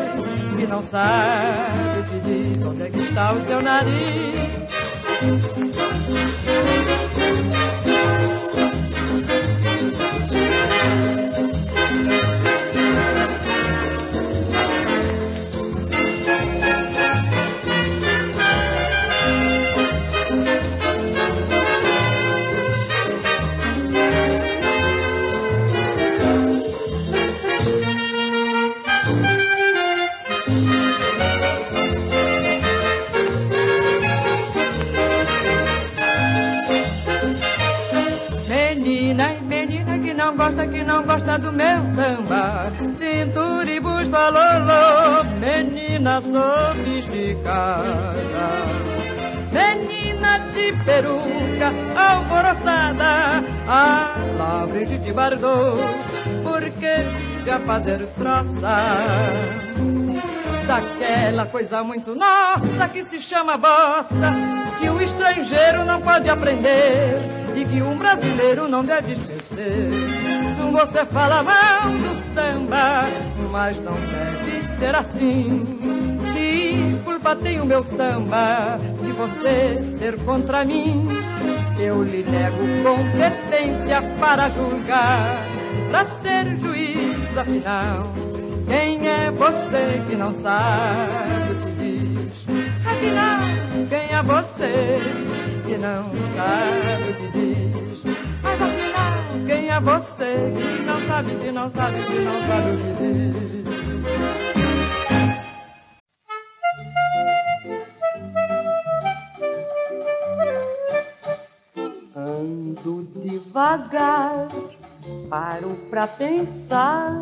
[0.55, 4.63] que não sabe te diz onde é que está o seu nariz.
[41.13, 42.71] Gosta, do meu samba.
[42.97, 47.83] Cintura e busto, alô, menina sofisticada.
[49.51, 55.77] Menina de peruca alvoroçada, a lá Brigitte Bardot,
[56.41, 58.77] por que já fazer troça?
[60.65, 64.33] Daquela coisa muito nossa que se chama bossa,
[64.79, 67.19] que o estrangeiro não pode aprender
[67.55, 70.22] e que um brasileiro não deve esquecer.
[70.73, 73.03] Você fala mal do samba,
[73.51, 75.63] mas não deve ser assim.
[76.33, 81.07] Que culpa tem o meu samba de você ser contra mim?
[81.79, 85.37] Eu lhe nego competência para julgar,
[85.91, 88.11] para ser juiz, afinal.
[88.67, 92.45] Quem é você que não sabe o que diz?
[92.83, 93.39] Afinal,
[93.89, 94.95] quem é você
[95.67, 96.03] que não
[96.35, 97.62] sabe o que diz?
[99.45, 103.63] Quem é você que não sabe, que não sabe, que não sabe o que diz?
[112.15, 114.47] Ando devagar,
[115.29, 117.19] paro pra pensar.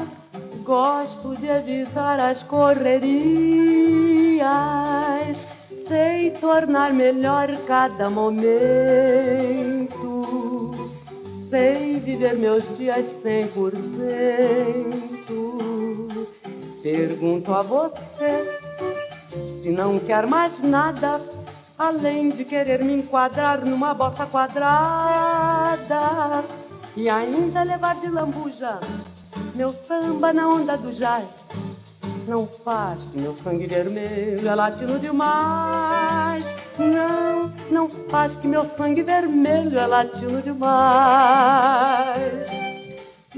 [0.64, 3.08] Gosto de evitar as correrias.
[5.74, 8.62] Sei tornar melhor cada momento.
[11.26, 15.58] Sei viver meus dias cem por cento.
[16.82, 18.60] Pergunto a você
[19.50, 21.22] se não quer mais nada
[21.78, 26.00] além de querer me enquadrar numa bossa quadrada
[26.96, 28.80] e ainda levar de lambuja
[29.56, 31.41] meu samba na onda do jazz.
[32.28, 36.46] Não faz que meu sangue vermelho é latino demais.
[36.78, 42.22] Não, não faz que meu sangue vermelho é latino demais.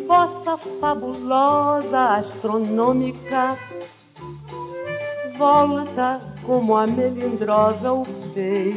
[0.06, 3.58] Bossa fabulosa, astronômica,
[5.38, 8.04] volta como a melindrosa o
[8.34, 8.76] fez.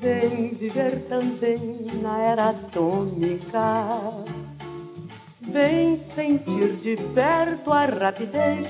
[0.00, 3.86] Vem viver também na era atômica.
[5.54, 8.66] Vem sentir de perto a rapidez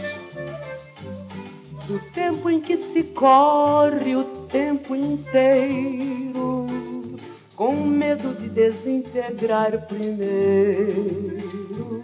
[1.86, 6.66] do tempo em que se corre o tempo inteiro,
[7.56, 12.02] com medo de desintegrar primeiro.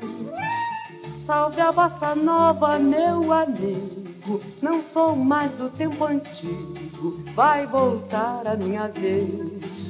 [1.27, 8.57] Salve a bossa nova, meu amigo, não sou mais do tempo antigo, vai voltar a
[8.57, 9.90] minha vez.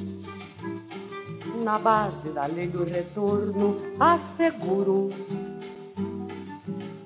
[1.63, 5.11] Na base da lei do retorno, asseguro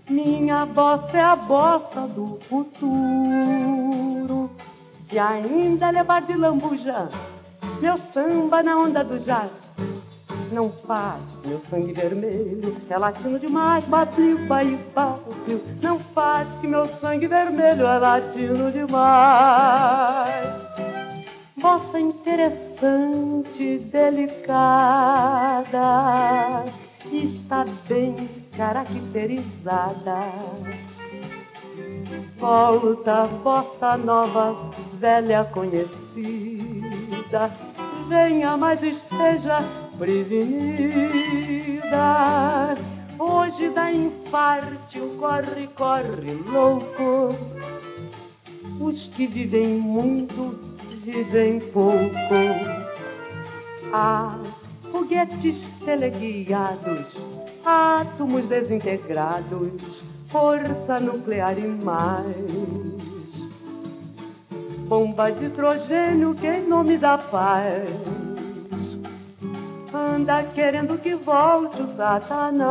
[0.09, 2.71] minha bossa é a bossa do futuro.
[5.11, 7.09] E ainda levar de lambuja
[7.81, 9.51] meu samba na onda do jazz.
[10.53, 15.61] Não faz meu sangue vermelho é latino demais, batiu, pai, batiu.
[15.83, 20.55] Não faz que meu sangue vermelho é latino demais.
[21.65, 25.73] Bossa interessante, delicada,
[27.11, 30.19] está bem caracterizada.
[32.37, 34.55] Volta, bossa nova,
[35.01, 35.91] velha conhecida,
[38.11, 39.65] venha, mas esteja
[39.97, 40.45] prevenida.
[43.19, 47.35] Hoje dá infarte, o corre, corre louco.
[48.79, 50.74] Os que vivem muito,
[51.05, 52.35] vivem pouco.
[53.93, 54.39] Há
[54.91, 57.15] foguetes teleguiados
[57.65, 62.25] átomos desintegrados, força nuclear e mais.
[64.89, 67.89] Bomba de hidrogênio que em nome da paz
[69.95, 72.65] anda querendo que volte o Satanás.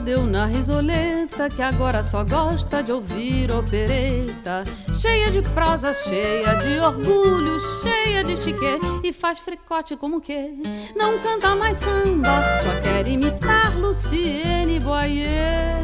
[0.00, 4.64] Deu na risoleta que agora só gosta de ouvir opereta.
[5.00, 10.54] Cheia de prosa, cheia de orgulho, cheia de chique e faz fricote como que
[10.94, 15.78] não canta mais samba, só quer imitar Luciene Boyer.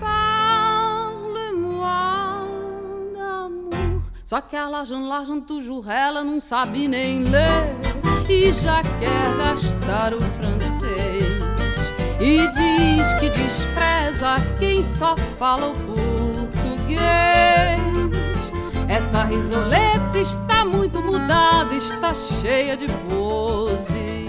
[0.00, 1.78] Parle-moi
[3.14, 4.02] d'amour.
[4.24, 7.62] Só que a l'argent, l'argent toujours, ela não sabe nem ler
[8.28, 10.47] e já quer gastar o francês
[12.20, 16.98] e diz que despreza quem só fala o português.
[18.88, 24.26] Essa risoleta está muito mudada, está cheia de pose.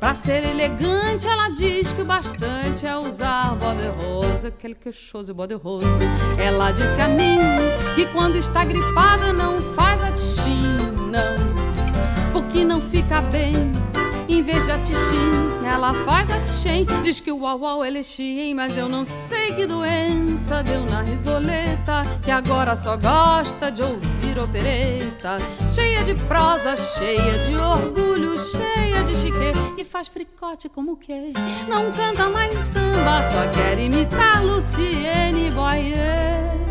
[0.00, 5.54] Pra ser elegante, ela diz que o bastante é usar bode rosa, quelque chose bode
[5.54, 6.04] rosa.
[6.38, 7.38] Ela disse a mim
[7.94, 10.76] que quando está gripada não faz a tchim,
[11.10, 13.72] não, porque não fica bem
[14.28, 14.72] em vez de
[15.76, 16.86] ela faz a tixem.
[17.02, 21.02] Diz que o uau uau é lexim, mas eu não sei que doença deu na
[21.02, 22.02] risoleta.
[22.22, 25.38] Que agora só gosta de ouvir opereta.
[25.72, 29.52] Cheia de prosa, cheia de orgulho, cheia de chique.
[29.76, 31.32] E faz fricote como que
[31.68, 36.65] não canta mais samba, só quer imitar Luciene Boyer.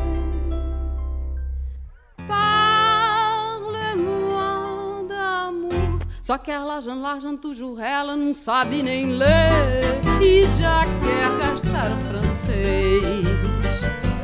[6.26, 7.38] Só que ela já largam
[7.80, 13.28] ela não sabe nem ler e já quer gastar o francês.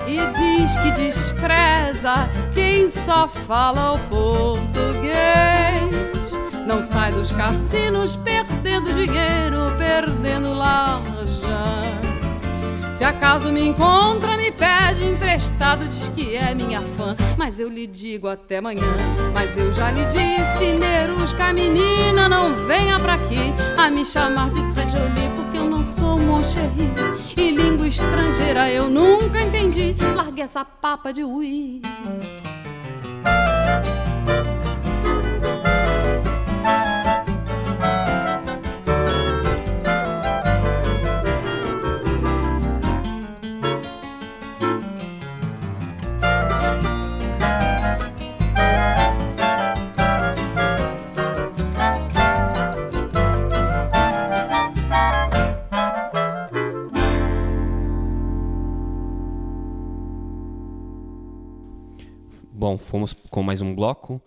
[0.08, 5.12] E diz que despreza quem só fala o português.
[6.66, 11.91] Não sai dos cassinos perdendo dinheiro, perdendo laranja.
[13.02, 17.16] Se acaso me encontra, me pede emprestado, diz que é minha fã.
[17.36, 18.86] Mas eu lhe digo até amanhã.
[19.34, 24.62] Mas eu já lhe disse, Nerusca, menina, não venha pra aqui a me chamar de
[24.74, 26.92] très jolie, porque eu não sou mon chéri.
[27.36, 29.96] E língua estrangeira eu nunca entendi.
[30.16, 31.82] Largue essa papa de ui.
[62.82, 64.22] Fomos com mais um bloco.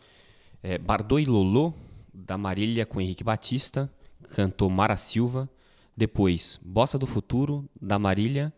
[0.63, 1.75] É, Bardot e Lolo,
[2.13, 3.91] da Marília com Henrique Batista,
[4.35, 5.49] cantou Mara Silva.
[5.97, 8.53] Depois, Bossa do Futuro, da Marília.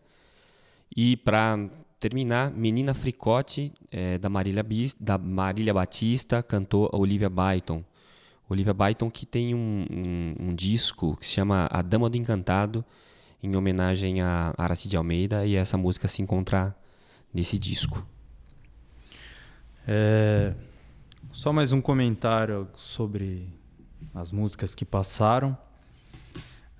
[0.95, 1.69] E para
[1.99, 4.63] terminar, Menina Fricote, é, da, Marília,
[4.99, 7.83] da Marília Batista, cantou Olivia Byton.
[8.49, 12.83] Olivia Byton que tem um, um, um, disco que se chama A Dama do Encantado,
[13.43, 16.75] em homenagem a Aracide Almeida, e essa música se encontra
[17.33, 18.05] nesse disco.
[19.89, 20.53] É,
[21.31, 23.47] só mais um comentário sobre
[24.13, 25.57] as músicas que passaram.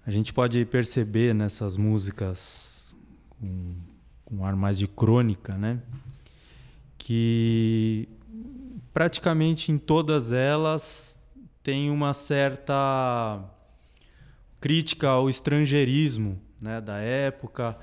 [0.06, 2.94] A gente pode perceber nessas músicas
[3.30, 3.76] com,
[4.26, 5.80] com um ar mais de crônica, né?
[6.98, 8.10] Que
[8.94, 11.18] praticamente em todas elas
[11.64, 13.42] tem uma certa
[14.60, 17.78] crítica ao estrangeirismo né, da época,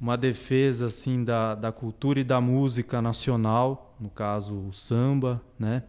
[0.00, 5.82] uma defesa assim da, da cultura e da música nacional, no caso o samba, né?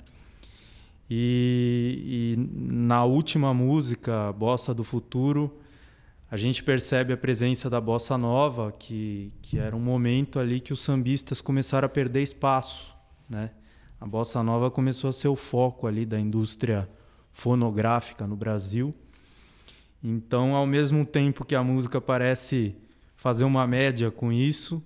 [1.10, 5.60] E, e, na última música, Bossa do Futuro,
[6.30, 10.72] a gente percebe a presença da bossa nova, que, que era um momento ali que
[10.72, 12.94] os sambistas começaram a perder espaço,
[13.30, 13.52] né?
[14.00, 16.90] A bossa nova começou a ser o foco ali da indústria
[17.32, 18.96] fonográfica no Brasil.
[20.02, 22.76] Então, ao mesmo tempo que a música parece
[23.22, 24.84] fazer uma média com isso,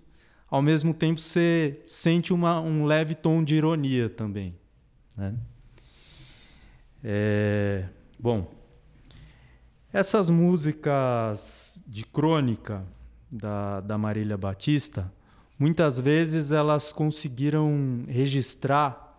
[0.50, 4.54] ao mesmo tempo você sente uma, um leve tom de ironia também.
[5.16, 5.34] Né?
[7.02, 7.86] É,
[8.20, 8.46] bom,
[9.94, 12.86] essas músicas de crônica
[13.32, 15.10] da, da Marília Batista,
[15.58, 19.18] muitas vezes elas conseguiram registrar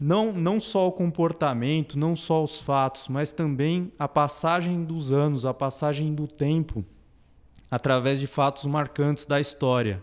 [0.00, 5.44] não, não só o comportamento, não só os fatos, mas também a passagem dos anos,
[5.44, 6.86] a passagem do tempo
[7.74, 10.00] através de fatos marcantes da história.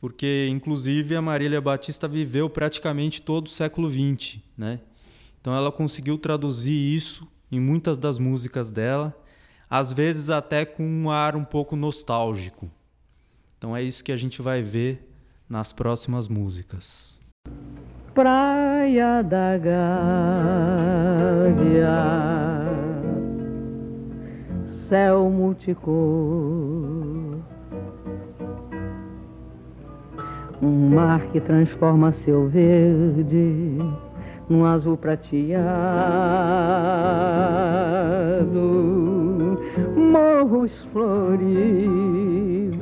[0.00, 4.38] Porque, inclusive, a Marília Batista viveu praticamente todo o século XX.
[4.56, 4.78] Né?
[5.40, 9.12] Então, ela conseguiu traduzir isso em muitas das músicas dela,
[9.68, 12.70] às vezes até com um ar um pouco nostálgico.
[13.58, 15.10] Então, é isso que a gente vai ver
[15.48, 17.18] nas próximas músicas.
[18.14, 19.80] Praia da Gávea
[24.90, 25.94] céu multicor.
[30.60, 33.78] Um mar que transforma seu verde
[34.48, 35.60] num azul prateado.
[39.96, 42.80] Morros floridos,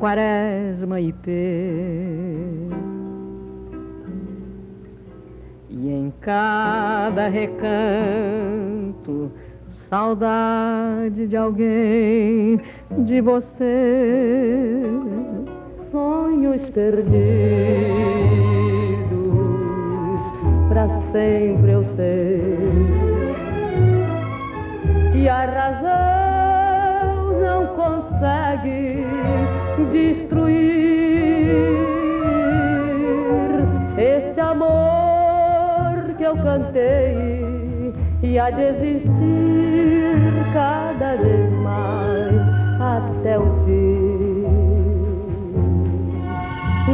[0.00, 2.42] quaresma e pé
[5.68, 8.71] E em cada recanto
[9.88, 12.58] saudade de alguém,
[12.90, 14.90] de você,
[15.90, 17.12] sonhos perdidos,
[20.68, 22.52] para sempre eu sei.
[25.14, 25.92] E a razão
[27.42, 29.04] não consegue
[29.92, 30.72] destruir
[33.98, 37.31] este amor que eu cantei
[38.32, 39.10] e a desistir
[40.54, 42.32] cada vez mais
[42.80, 44.46] até o fim.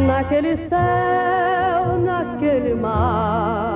[0.05, 3.68] Naquele céu, naquele mar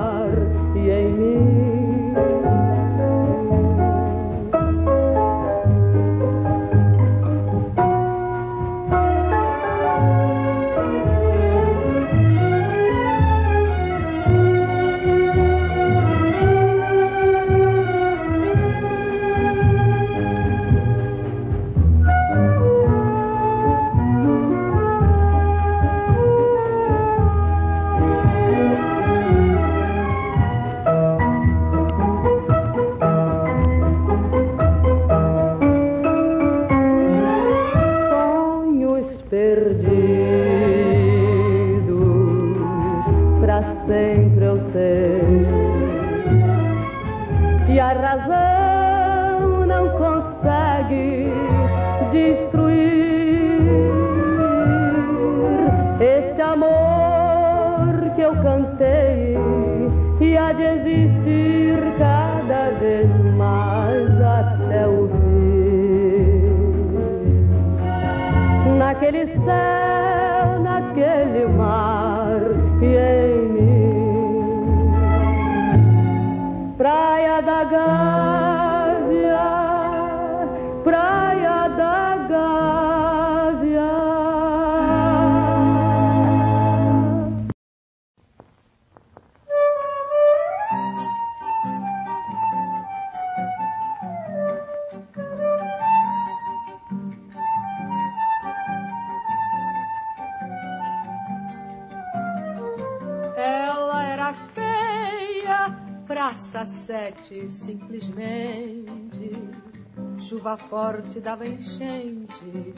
[110.33, 112.73] chuva forte dava enchente,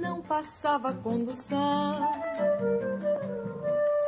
[0.00, 1.94] não passava condução.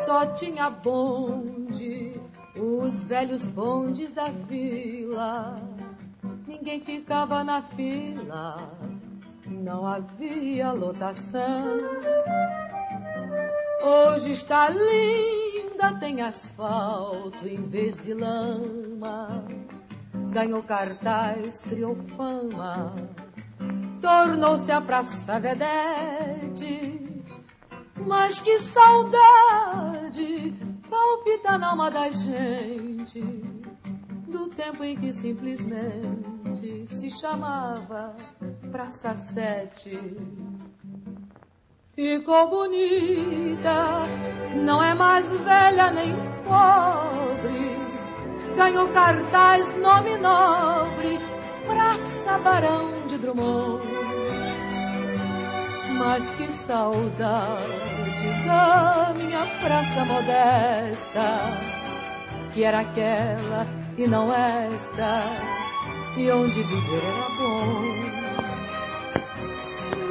[0.06, 2.18] Só tinha bonde,
[2.56, 5.56] os velhos bondes da vila.
[6.46, 8.72] Ninguém ficava na fila,
[9.46, 11.66] não havia lotação.
[13.82, 14.70] Hoje está
[15.78, 19.44] linda, tem asfalto em vez de lama
[20.30, 22.94] ganhou cartaz, criou fama,
[24.00, 27.22] tornou-se a Praça Vedete.
[28.06, 30.54] Mas que saudade
[30.88, 33.20] palpita na alma da gente
[34.28, 38.14] do tempo em que simplesmente se chamava
[38.70, 39.98] Praça Sete.
[41.98, 44.06] Ficou bonita,
[44.54, 47.78] não é mais velha nem pobre
[48.58, 51.18] ganhou cartaz nome nobre,
[51.66, 53.84] Praça Barão de Drummond.
[55.96, 57.66] Mas que saudade
[58.46, 61.60] da minha praça modesta,
[62.54, 65.22] que era aquela e não esta,
[66.16, 68.47] e onde viver era bom.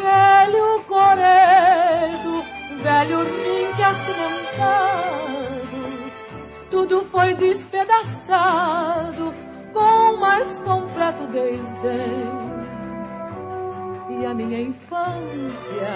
[0.08, 2.46] Velho Coredo,
[2.82, 5.82] velho rinque acimentado,
[6.70, 9.34] tudo foi despedaçado
[9.74, 12.32] com o mais completo desdém.
[14.22, 15.92] E a minha infância,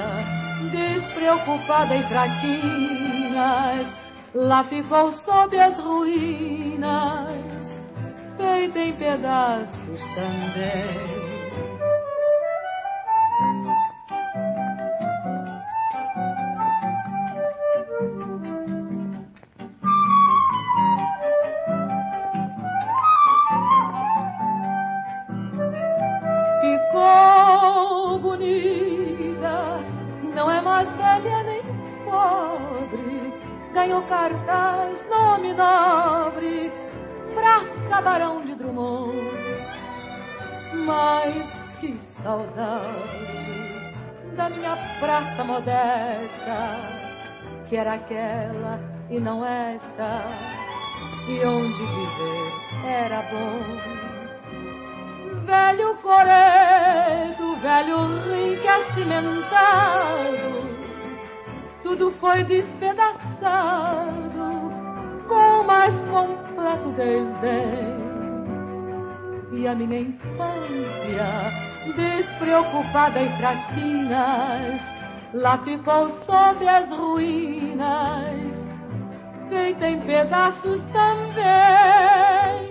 [0.71, 3.97] despreocupada em fraquinhas,
[4.35, 7.81] lá ficou sob as ruínas,
[8.35, 11.40] feita em pedaços também.
[33.73, 36.71] Ganhou cartaz, nome nobre,
[37.33, 39.17] Praça Barão de Drummond.
[40.85, 43.31] Mas que saudade
[44.35, 46.77] da minha praça modesta,
[47.67, 50.23] que era aquela e não esta,
[51.27, 52.51] e onde viver
[52.85, 54.01] era bom.
[55.45, 60.70] velho coreto, velho rim que é cimentado,
[61.83, 64.11] tudo foi despedaçado
[65.27, 68.01] com o mais completo desdém.
[69.53, 71.51] E a minha infância,
[71.95, 74.81] despreocupada em traquinas,
[75.33, 78.51] lá ficou sob as ruínas.
[79.49, 82.70] Quem tem pedaços também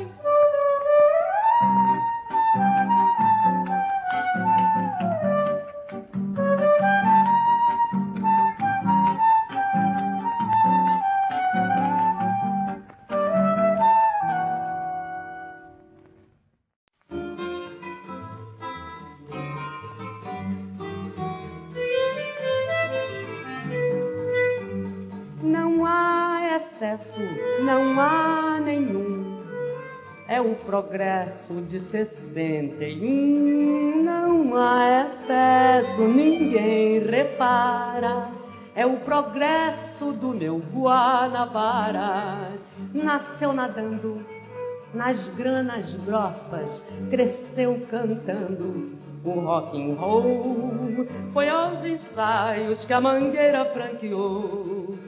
[30.90, 38.28] progresso de 61 não há excesso, ninguém repara.
[38.74, 42.50] É o progresso do meu Guanabara.
[42.92, 44.26] Nasceu nadando
[44.92, 51.06] nas granas grossas, cresceu cantando o rock and roll.
[51.32, 54.98] Foi aos ensaios que a mangueira franqueou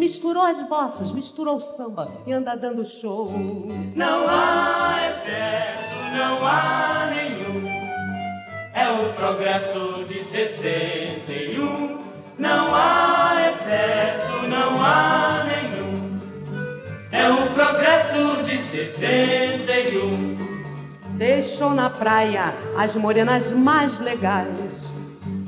[0.00, 3.28] misturou as bossas, misturou o samba e anda dando show.
[3.94, 7.68] Não há excesso, não há nenhum.
[8.72, 12.00] É o progresso de 61.
[12.38, 16.18] Não há excesso, não há nenhum.
[17.12, 20.38] É o progresso de 61.
[21.18, 24.89] Deixou na praia as morenas mais legais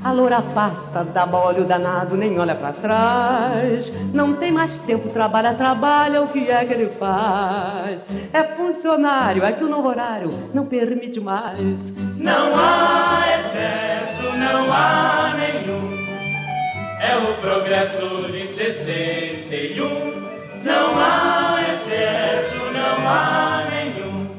[0.03, 3.91] a loura passa, dá molho danado, nem olha para trás.
[4.13, 8.05] Não tem mais tempo, trabalha, trabalha, o que é que ele faz?
[8.33, 11.57] É funcionário, é que o novo horário não permite mais.
[12.17, 16.03] Não há excesso, não há nenhum.
[16.99, 20.23] É o progresso de 61.
[20.63, 24.29] Não há excesso, não há nenhum.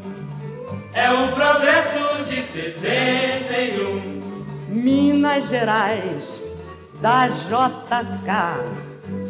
[0.93, 4.14] É o progresso de 61.
[4.85, 6.43] Minas Gerais,
[7.01, 8.29] da JK,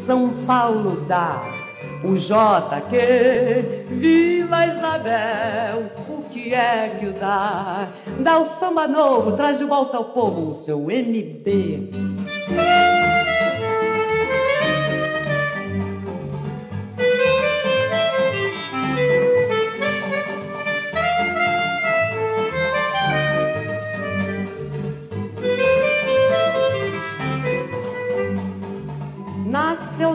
[0.04, 1.40] São Paulo dá
[2.02, 7.86] o JQ, Vila Isabel, o que é que dá?
[8.18, 11.88] Dá o samba novo, traz de volta ao povo o seu MB.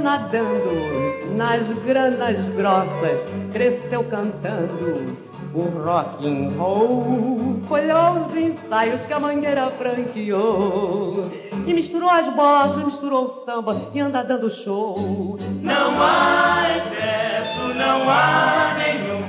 [0.10, 3.20] Nadando nas granas grossas,
[3.54, 5.16] cresceu cantando
[5.54, 7.62] o rock and roll.
[7.70, 11.30] Olhou os ensaios que a mangueira franqueou
[11.68, 15.38] e misturou as bossas, misturou o samba e anda dando show.
[15.62, 19.22] Não há excesso, não há nenhum.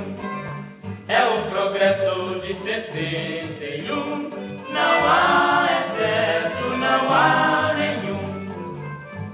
[1.08, 4.30] É o progresso de 61.
[4.72, 7.79] Não há excesso, não há nenhum.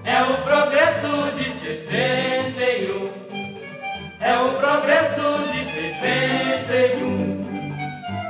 [0.07, 3.11] É o progresso de 61.
[4.21, 5.21] É o progresso
[5.53, 7.45] de 61.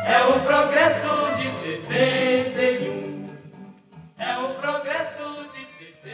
[0.07, 3.29] É o progresso de 61.
[4.17, 6.09] É o progresso de 61.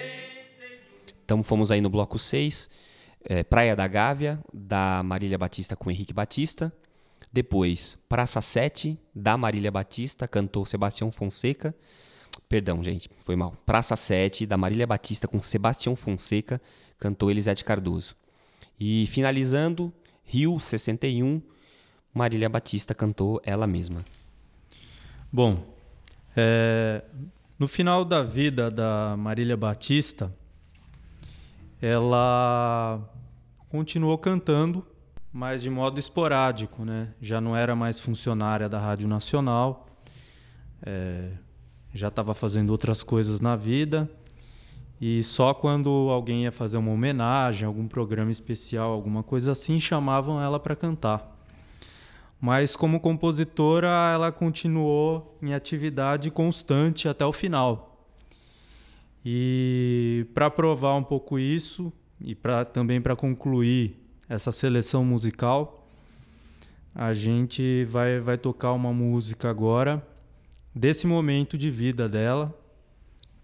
[1.24, 2.68] Então fomos aí no bloco 6.
[3.24, 6.72] É, Praia da Gávea, da Marília Batista com Henrique Batista.
[7.32, 11.72] Depois, Praça 7, da Marília Batista, cantou Sebastião Fonseca.
[12.48, 13.56] Perdão, gente, foi mal.
[13.64, 16.60] Praça 7, da Marília Batista com Sebastião Fonseca,
[16.98, 18.14] cantou Elisete Cardoso.
[18.78, 19.92] E finalizando,
[20.24, 21.40] Rio 61,
[22.12, 24.04] Marília Batista cantou ela mesma.
[25.32, 25.74] Bom,
[26.36, 27.02] é,
[27.58, 30.32] no final da vida da Marília Batista,
[31.80, 33.00] ela
[33.68, 34.86] continuou cantando,
[35.32, 37.14] mas de modo esporádico, né?
[37.20, 39.86] Já não era mais funcionária da Rádio Nacional.
[40.84, 41.30] É,
[41.94, 44.10] já estava fazendo outras coisas na vida.
[45.00, 50.40] E só quando alguém ia fazer uma homenagem, algum programa especial, alguma coisa assim, chamavam
[50.40, 51.28] ela para cantar.
[52.40, 58.06] Mas como compositora, ela continuou em atividade constante até o final.
[59.24, 63.96] E para provar um pouco isso e para também para concluir
[64.28, 65.86] essa seleção musical,
[66.94, 70.04] a gente vai vai tocar uma música agora
[70.74, 72.56] desse momento de vida dela,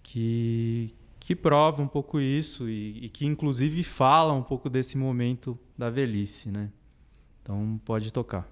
[0.02, 5.58] que, que prova um pouco isso e, e que inclusive fala um pouco desse momento
[5.76, 6.70] da velhice, né?
[7.42, 8.48] Então pode tocar.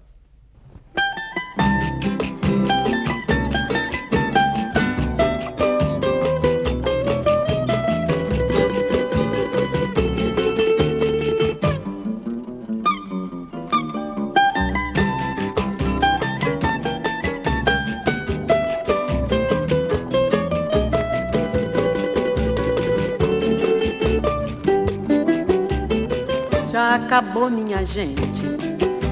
[27.07, 28.43] Acabou, minha gente.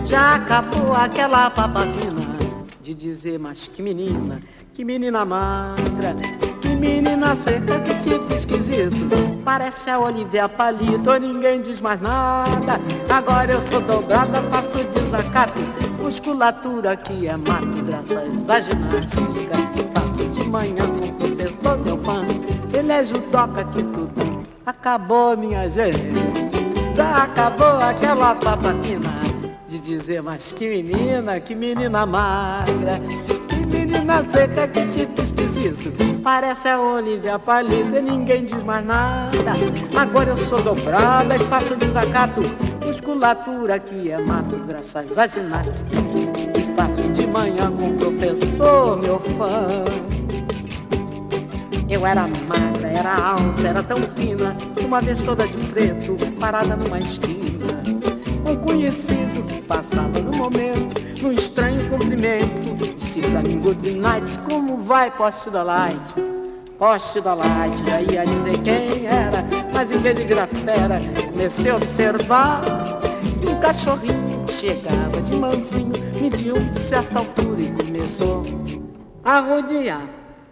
[0.03, 2.35] Já acabou aquela papavina
[2.81, 4.37] de dizer, mas que menina,
[4.73, 6.13] que menina magra,
[6.61, 9.41] que menina seca, que tipo esquisito.
[9.45, 12.81] Parece a Olivia Palito, ninguém diz mais nada.
[13.09, 15.57] Agora eu sou dobrada, faço desacato.
[16.01, 19.55] Musculatura que é mato, graças à ginástica.
[19.93, 22.25] Faço de manhã com o professor fã.
[22.77, 26.44] Ele é judoca que tudo acabou, minha gente.
[26.97, 29.11] Acabou aquela papavina
[29.67, 32.99] de dizer, mas que menina, que menina magra,
[33.49, 35.91] que menina seca, que tipo esquisito.
[36.23, 39.53] Parece a Olivia Palito e ninguém diz mais nada.
[39.95, 42.41] Agora eu sou dobrada e faço desacato.
[42.85, 45.85] Musculatura que é mato, graças à ginástica.
[46.53, 49.83] Que faço de manhã com o professor, meu fã.
[51.87, 56.99] Eu era magra, era alta, era tão fina, uma vez toda de preto, parada numa
[56.99, 57.83] esquina.
[58.43, 64.77] Um conhecido que passava no momento, num estranho cumprimento, disse pra mim good night, como
[64.77, 66.15] vai, poste da light?
[66.79, 70.99] Poste da light, aí ia dizer quem era, mas em vez de virar fera,
[71.31, 72.61] comecei a observar
[73.41, 78.43] que um cachorrinho chegava de mansinho, mediu de certa altura e começou
[79.23, 80.01] a rodear,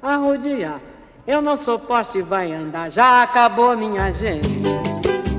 [0.02, 0.93] a rodear.
[1.26, 4.62] Eu não sou poste e vai andar, já acabou minha gente,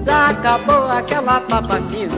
[0.02, 2.14] já acabou aquela papaquina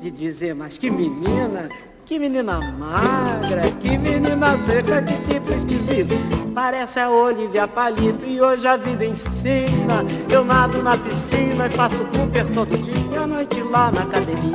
[0.00, 1.68] de dizer, mas que menina,
[2.04, 6.14] que menina magra, que menina seca, que tipo esquisito.
[6.54, 10.04] Parece a Olivia Palito e hoje a vida ensina.
[10.30, 14.54] Eu nado na piscina e faço Cooper todo dia, à noite lá na academia.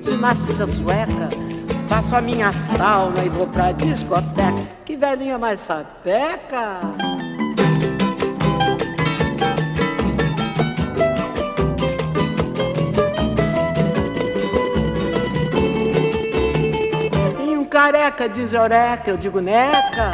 [0.00, 1.28] Ginástica sueca,
[1.86, 4.80] faço a minha sauna e vou pra discoteca.
[4.86, 6.80] Que velhinha mais sapeca!
[17.70, 20.10] Careca diz eureka, eu digo neca.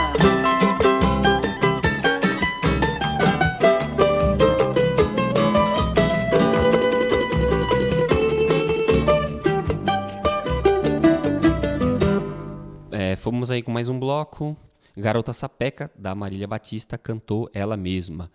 [12.90, 14.56] É, fomos aí com mais um bloco.
[14.96, 18.30] Garota Sapeca, da Marília Batista, cantou ela mesma.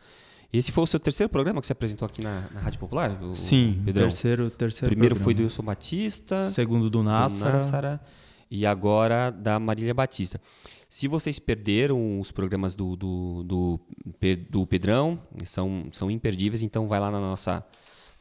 [0.53, 3.17] Esse foi o seu terceiro programa que você apresentou aqui na, na Rádio Popular?
[3.23, 4.07] O, Sim, Pedrão?
[4.07, 5.23] terceiro, terceiro Primeiro programa.
[5.23, 6.39] foi do Wilson Batista.
[6.39, 7.51] Segundo do Nassara.
[7.51, 8.01] Do Nassara
[8.51, 10.41] e agora da Marília Batista.
[10.89, 13.79] Se vocês perderam os programas do, do, do,
[14.49, 17.65] do Pedrão, são, são imperdíveis, então vai lá na nossa,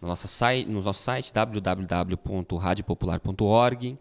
[0.01, 3.99] na nossa site, no nosso site www.radiopopular.org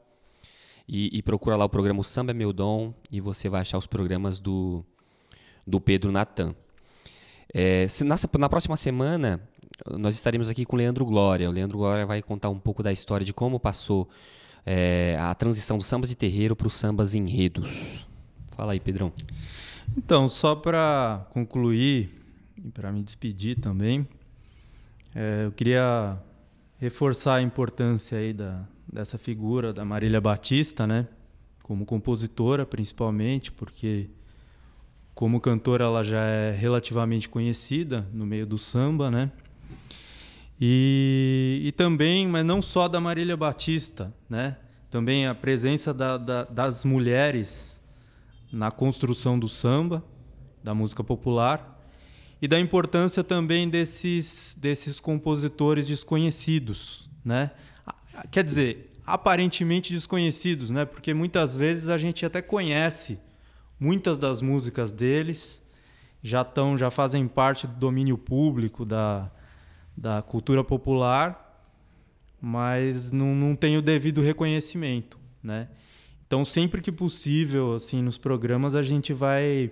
[0.88, 3.88] e, e, procura lá o programa Samba é Meu Dom e você vai achar os
[3.88, 4.86] programas do,
[5.66, 6.54] do Pedro Natan.
[7.52, 9.42] É, na, na próxima semana,
[9.98, 11.50] nós estaremos aqui com o Leandro Glória.
[11.50, 14.08] O Leandro Glória vai contar um pouco da história de como passou
[14.66, 18.06] é, a transição dos sambas de terreiro para os sambas enredos.
[18.56, 19.12] Fala aí, Pedrão.
[19.98, 22.10] Então, só para concluir
[22.58, 24.08] e para me despedir também,
[25.16, 26.18] é, eu queria
[26.78, 31.08] reforçar a importância aí da, dessa figura da Marília Batista, né?
[31.64, 34.10] Como compositora, principalmente, porque
[35.14, 39.32] como cantora ela já é relativamente conhecida no meio do samba, né?
[40.60, 44.58] E, e também, mas não só da Marília Batista, né?
[44.90, 47.80] Também a presença da, da, das mulheres
[48.52, 50.04] na construção do samba,
[50.64, 51.80] da música popular,
[52.42, 57.52] e da importância também desses, desses compositores desconhecidos, né?
[58.32, 60.86] Quer dizer, aparentemente desconhecidos, né?
[60.86, 63.20] Porque muitas vezes a gente até conhece
[63.80, 65.64] muitas das músicas deles,
[66.22, 69.32] já estão, já fazem parte do domínio público da,
[70.00, 71.46] da cultura popular,
[72.42, 75.68] mas não, não tem o devido reconhecimento, né?
[76.26, 79.72] Então, sempre que possível, assim, nos programas a gente vai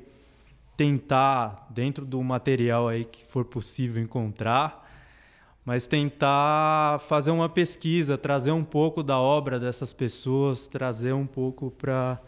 [0.75, 4.85] tentar, dentro do material aí que for possível encontrar,
[5.63, 11.71] mas tentar fazer uma pesquisa, trazer um pouco da obra dessas pessoas, trazer um pouco
[11.71, 12.19] para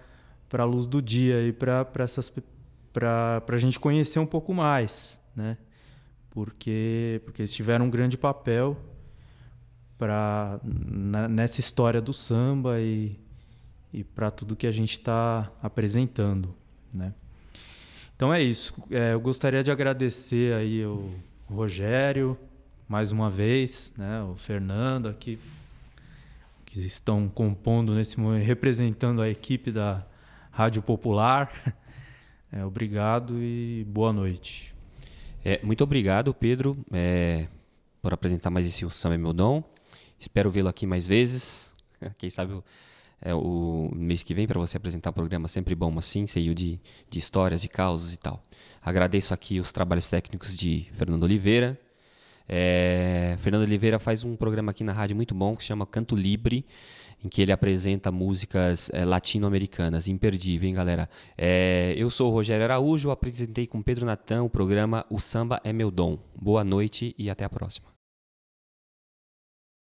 [0.54, 5.58] a luz do dia para a gente conhecer um pouco mais, né?
[6.40, 8.78] Porque, porque eles tiveram um grande papel
[9.98, 13.20] para nessa história do samba e,
[13.92, 16.56] e para tudo que a gente está apresentando,
[16.94, 17.14] né?
[18.16, 18.74] Então é isso.
[18.90, 21.12] É, eu gostaria de agradecer aí o
[21.46, 22.38] Rogério
[22.88, 24.24] mais uma vez, né?
[24.24, 25.38] O Fernando aqui
[26.64, 30.06] que estão compondo nesse momento, representando a equipe da
[30.52, 31.52] Rádio Popular.
[32.52, 34.74] É, obrigado e boa noite.
[35.44, 37.48] É, muito obrigado, Pedro, é,
[38.02, 39.64] por apresentar mais esse O Samba é Meu Dom.
[40.20, 41.72] Espero vê-lo aqui mais vezes.
[42.18, 42.64] Quem sabe o,
[43.22, 46.80] é, o mês que vem para você apresentar um programa sempre bom assim, cheio de,
[47.10, 48.44] de histórias, de causas e tal.
[48.82, 51.80] Agradeço aqui os trabalhos técnicos de Fernando Oliveira.
[52.48, 56.16] É, Fernando Oliveira faz um programa aqui na rádio muito bom que se chama Canto
[56.16, 56.66] Libre,
[57.24, 60.08] em que ele apresenta músicas é, latino-americanas.
[60.08, 61.10] Imperdível, hein, galera?
[61.38, 65.74] É, eu sou o Rogério Araújo, apresentei com Pedro Natan o programa O Samba é
[65.74, 66.18] Meu Dom.
[66.36, 67.99] Boa noite e até a próxima.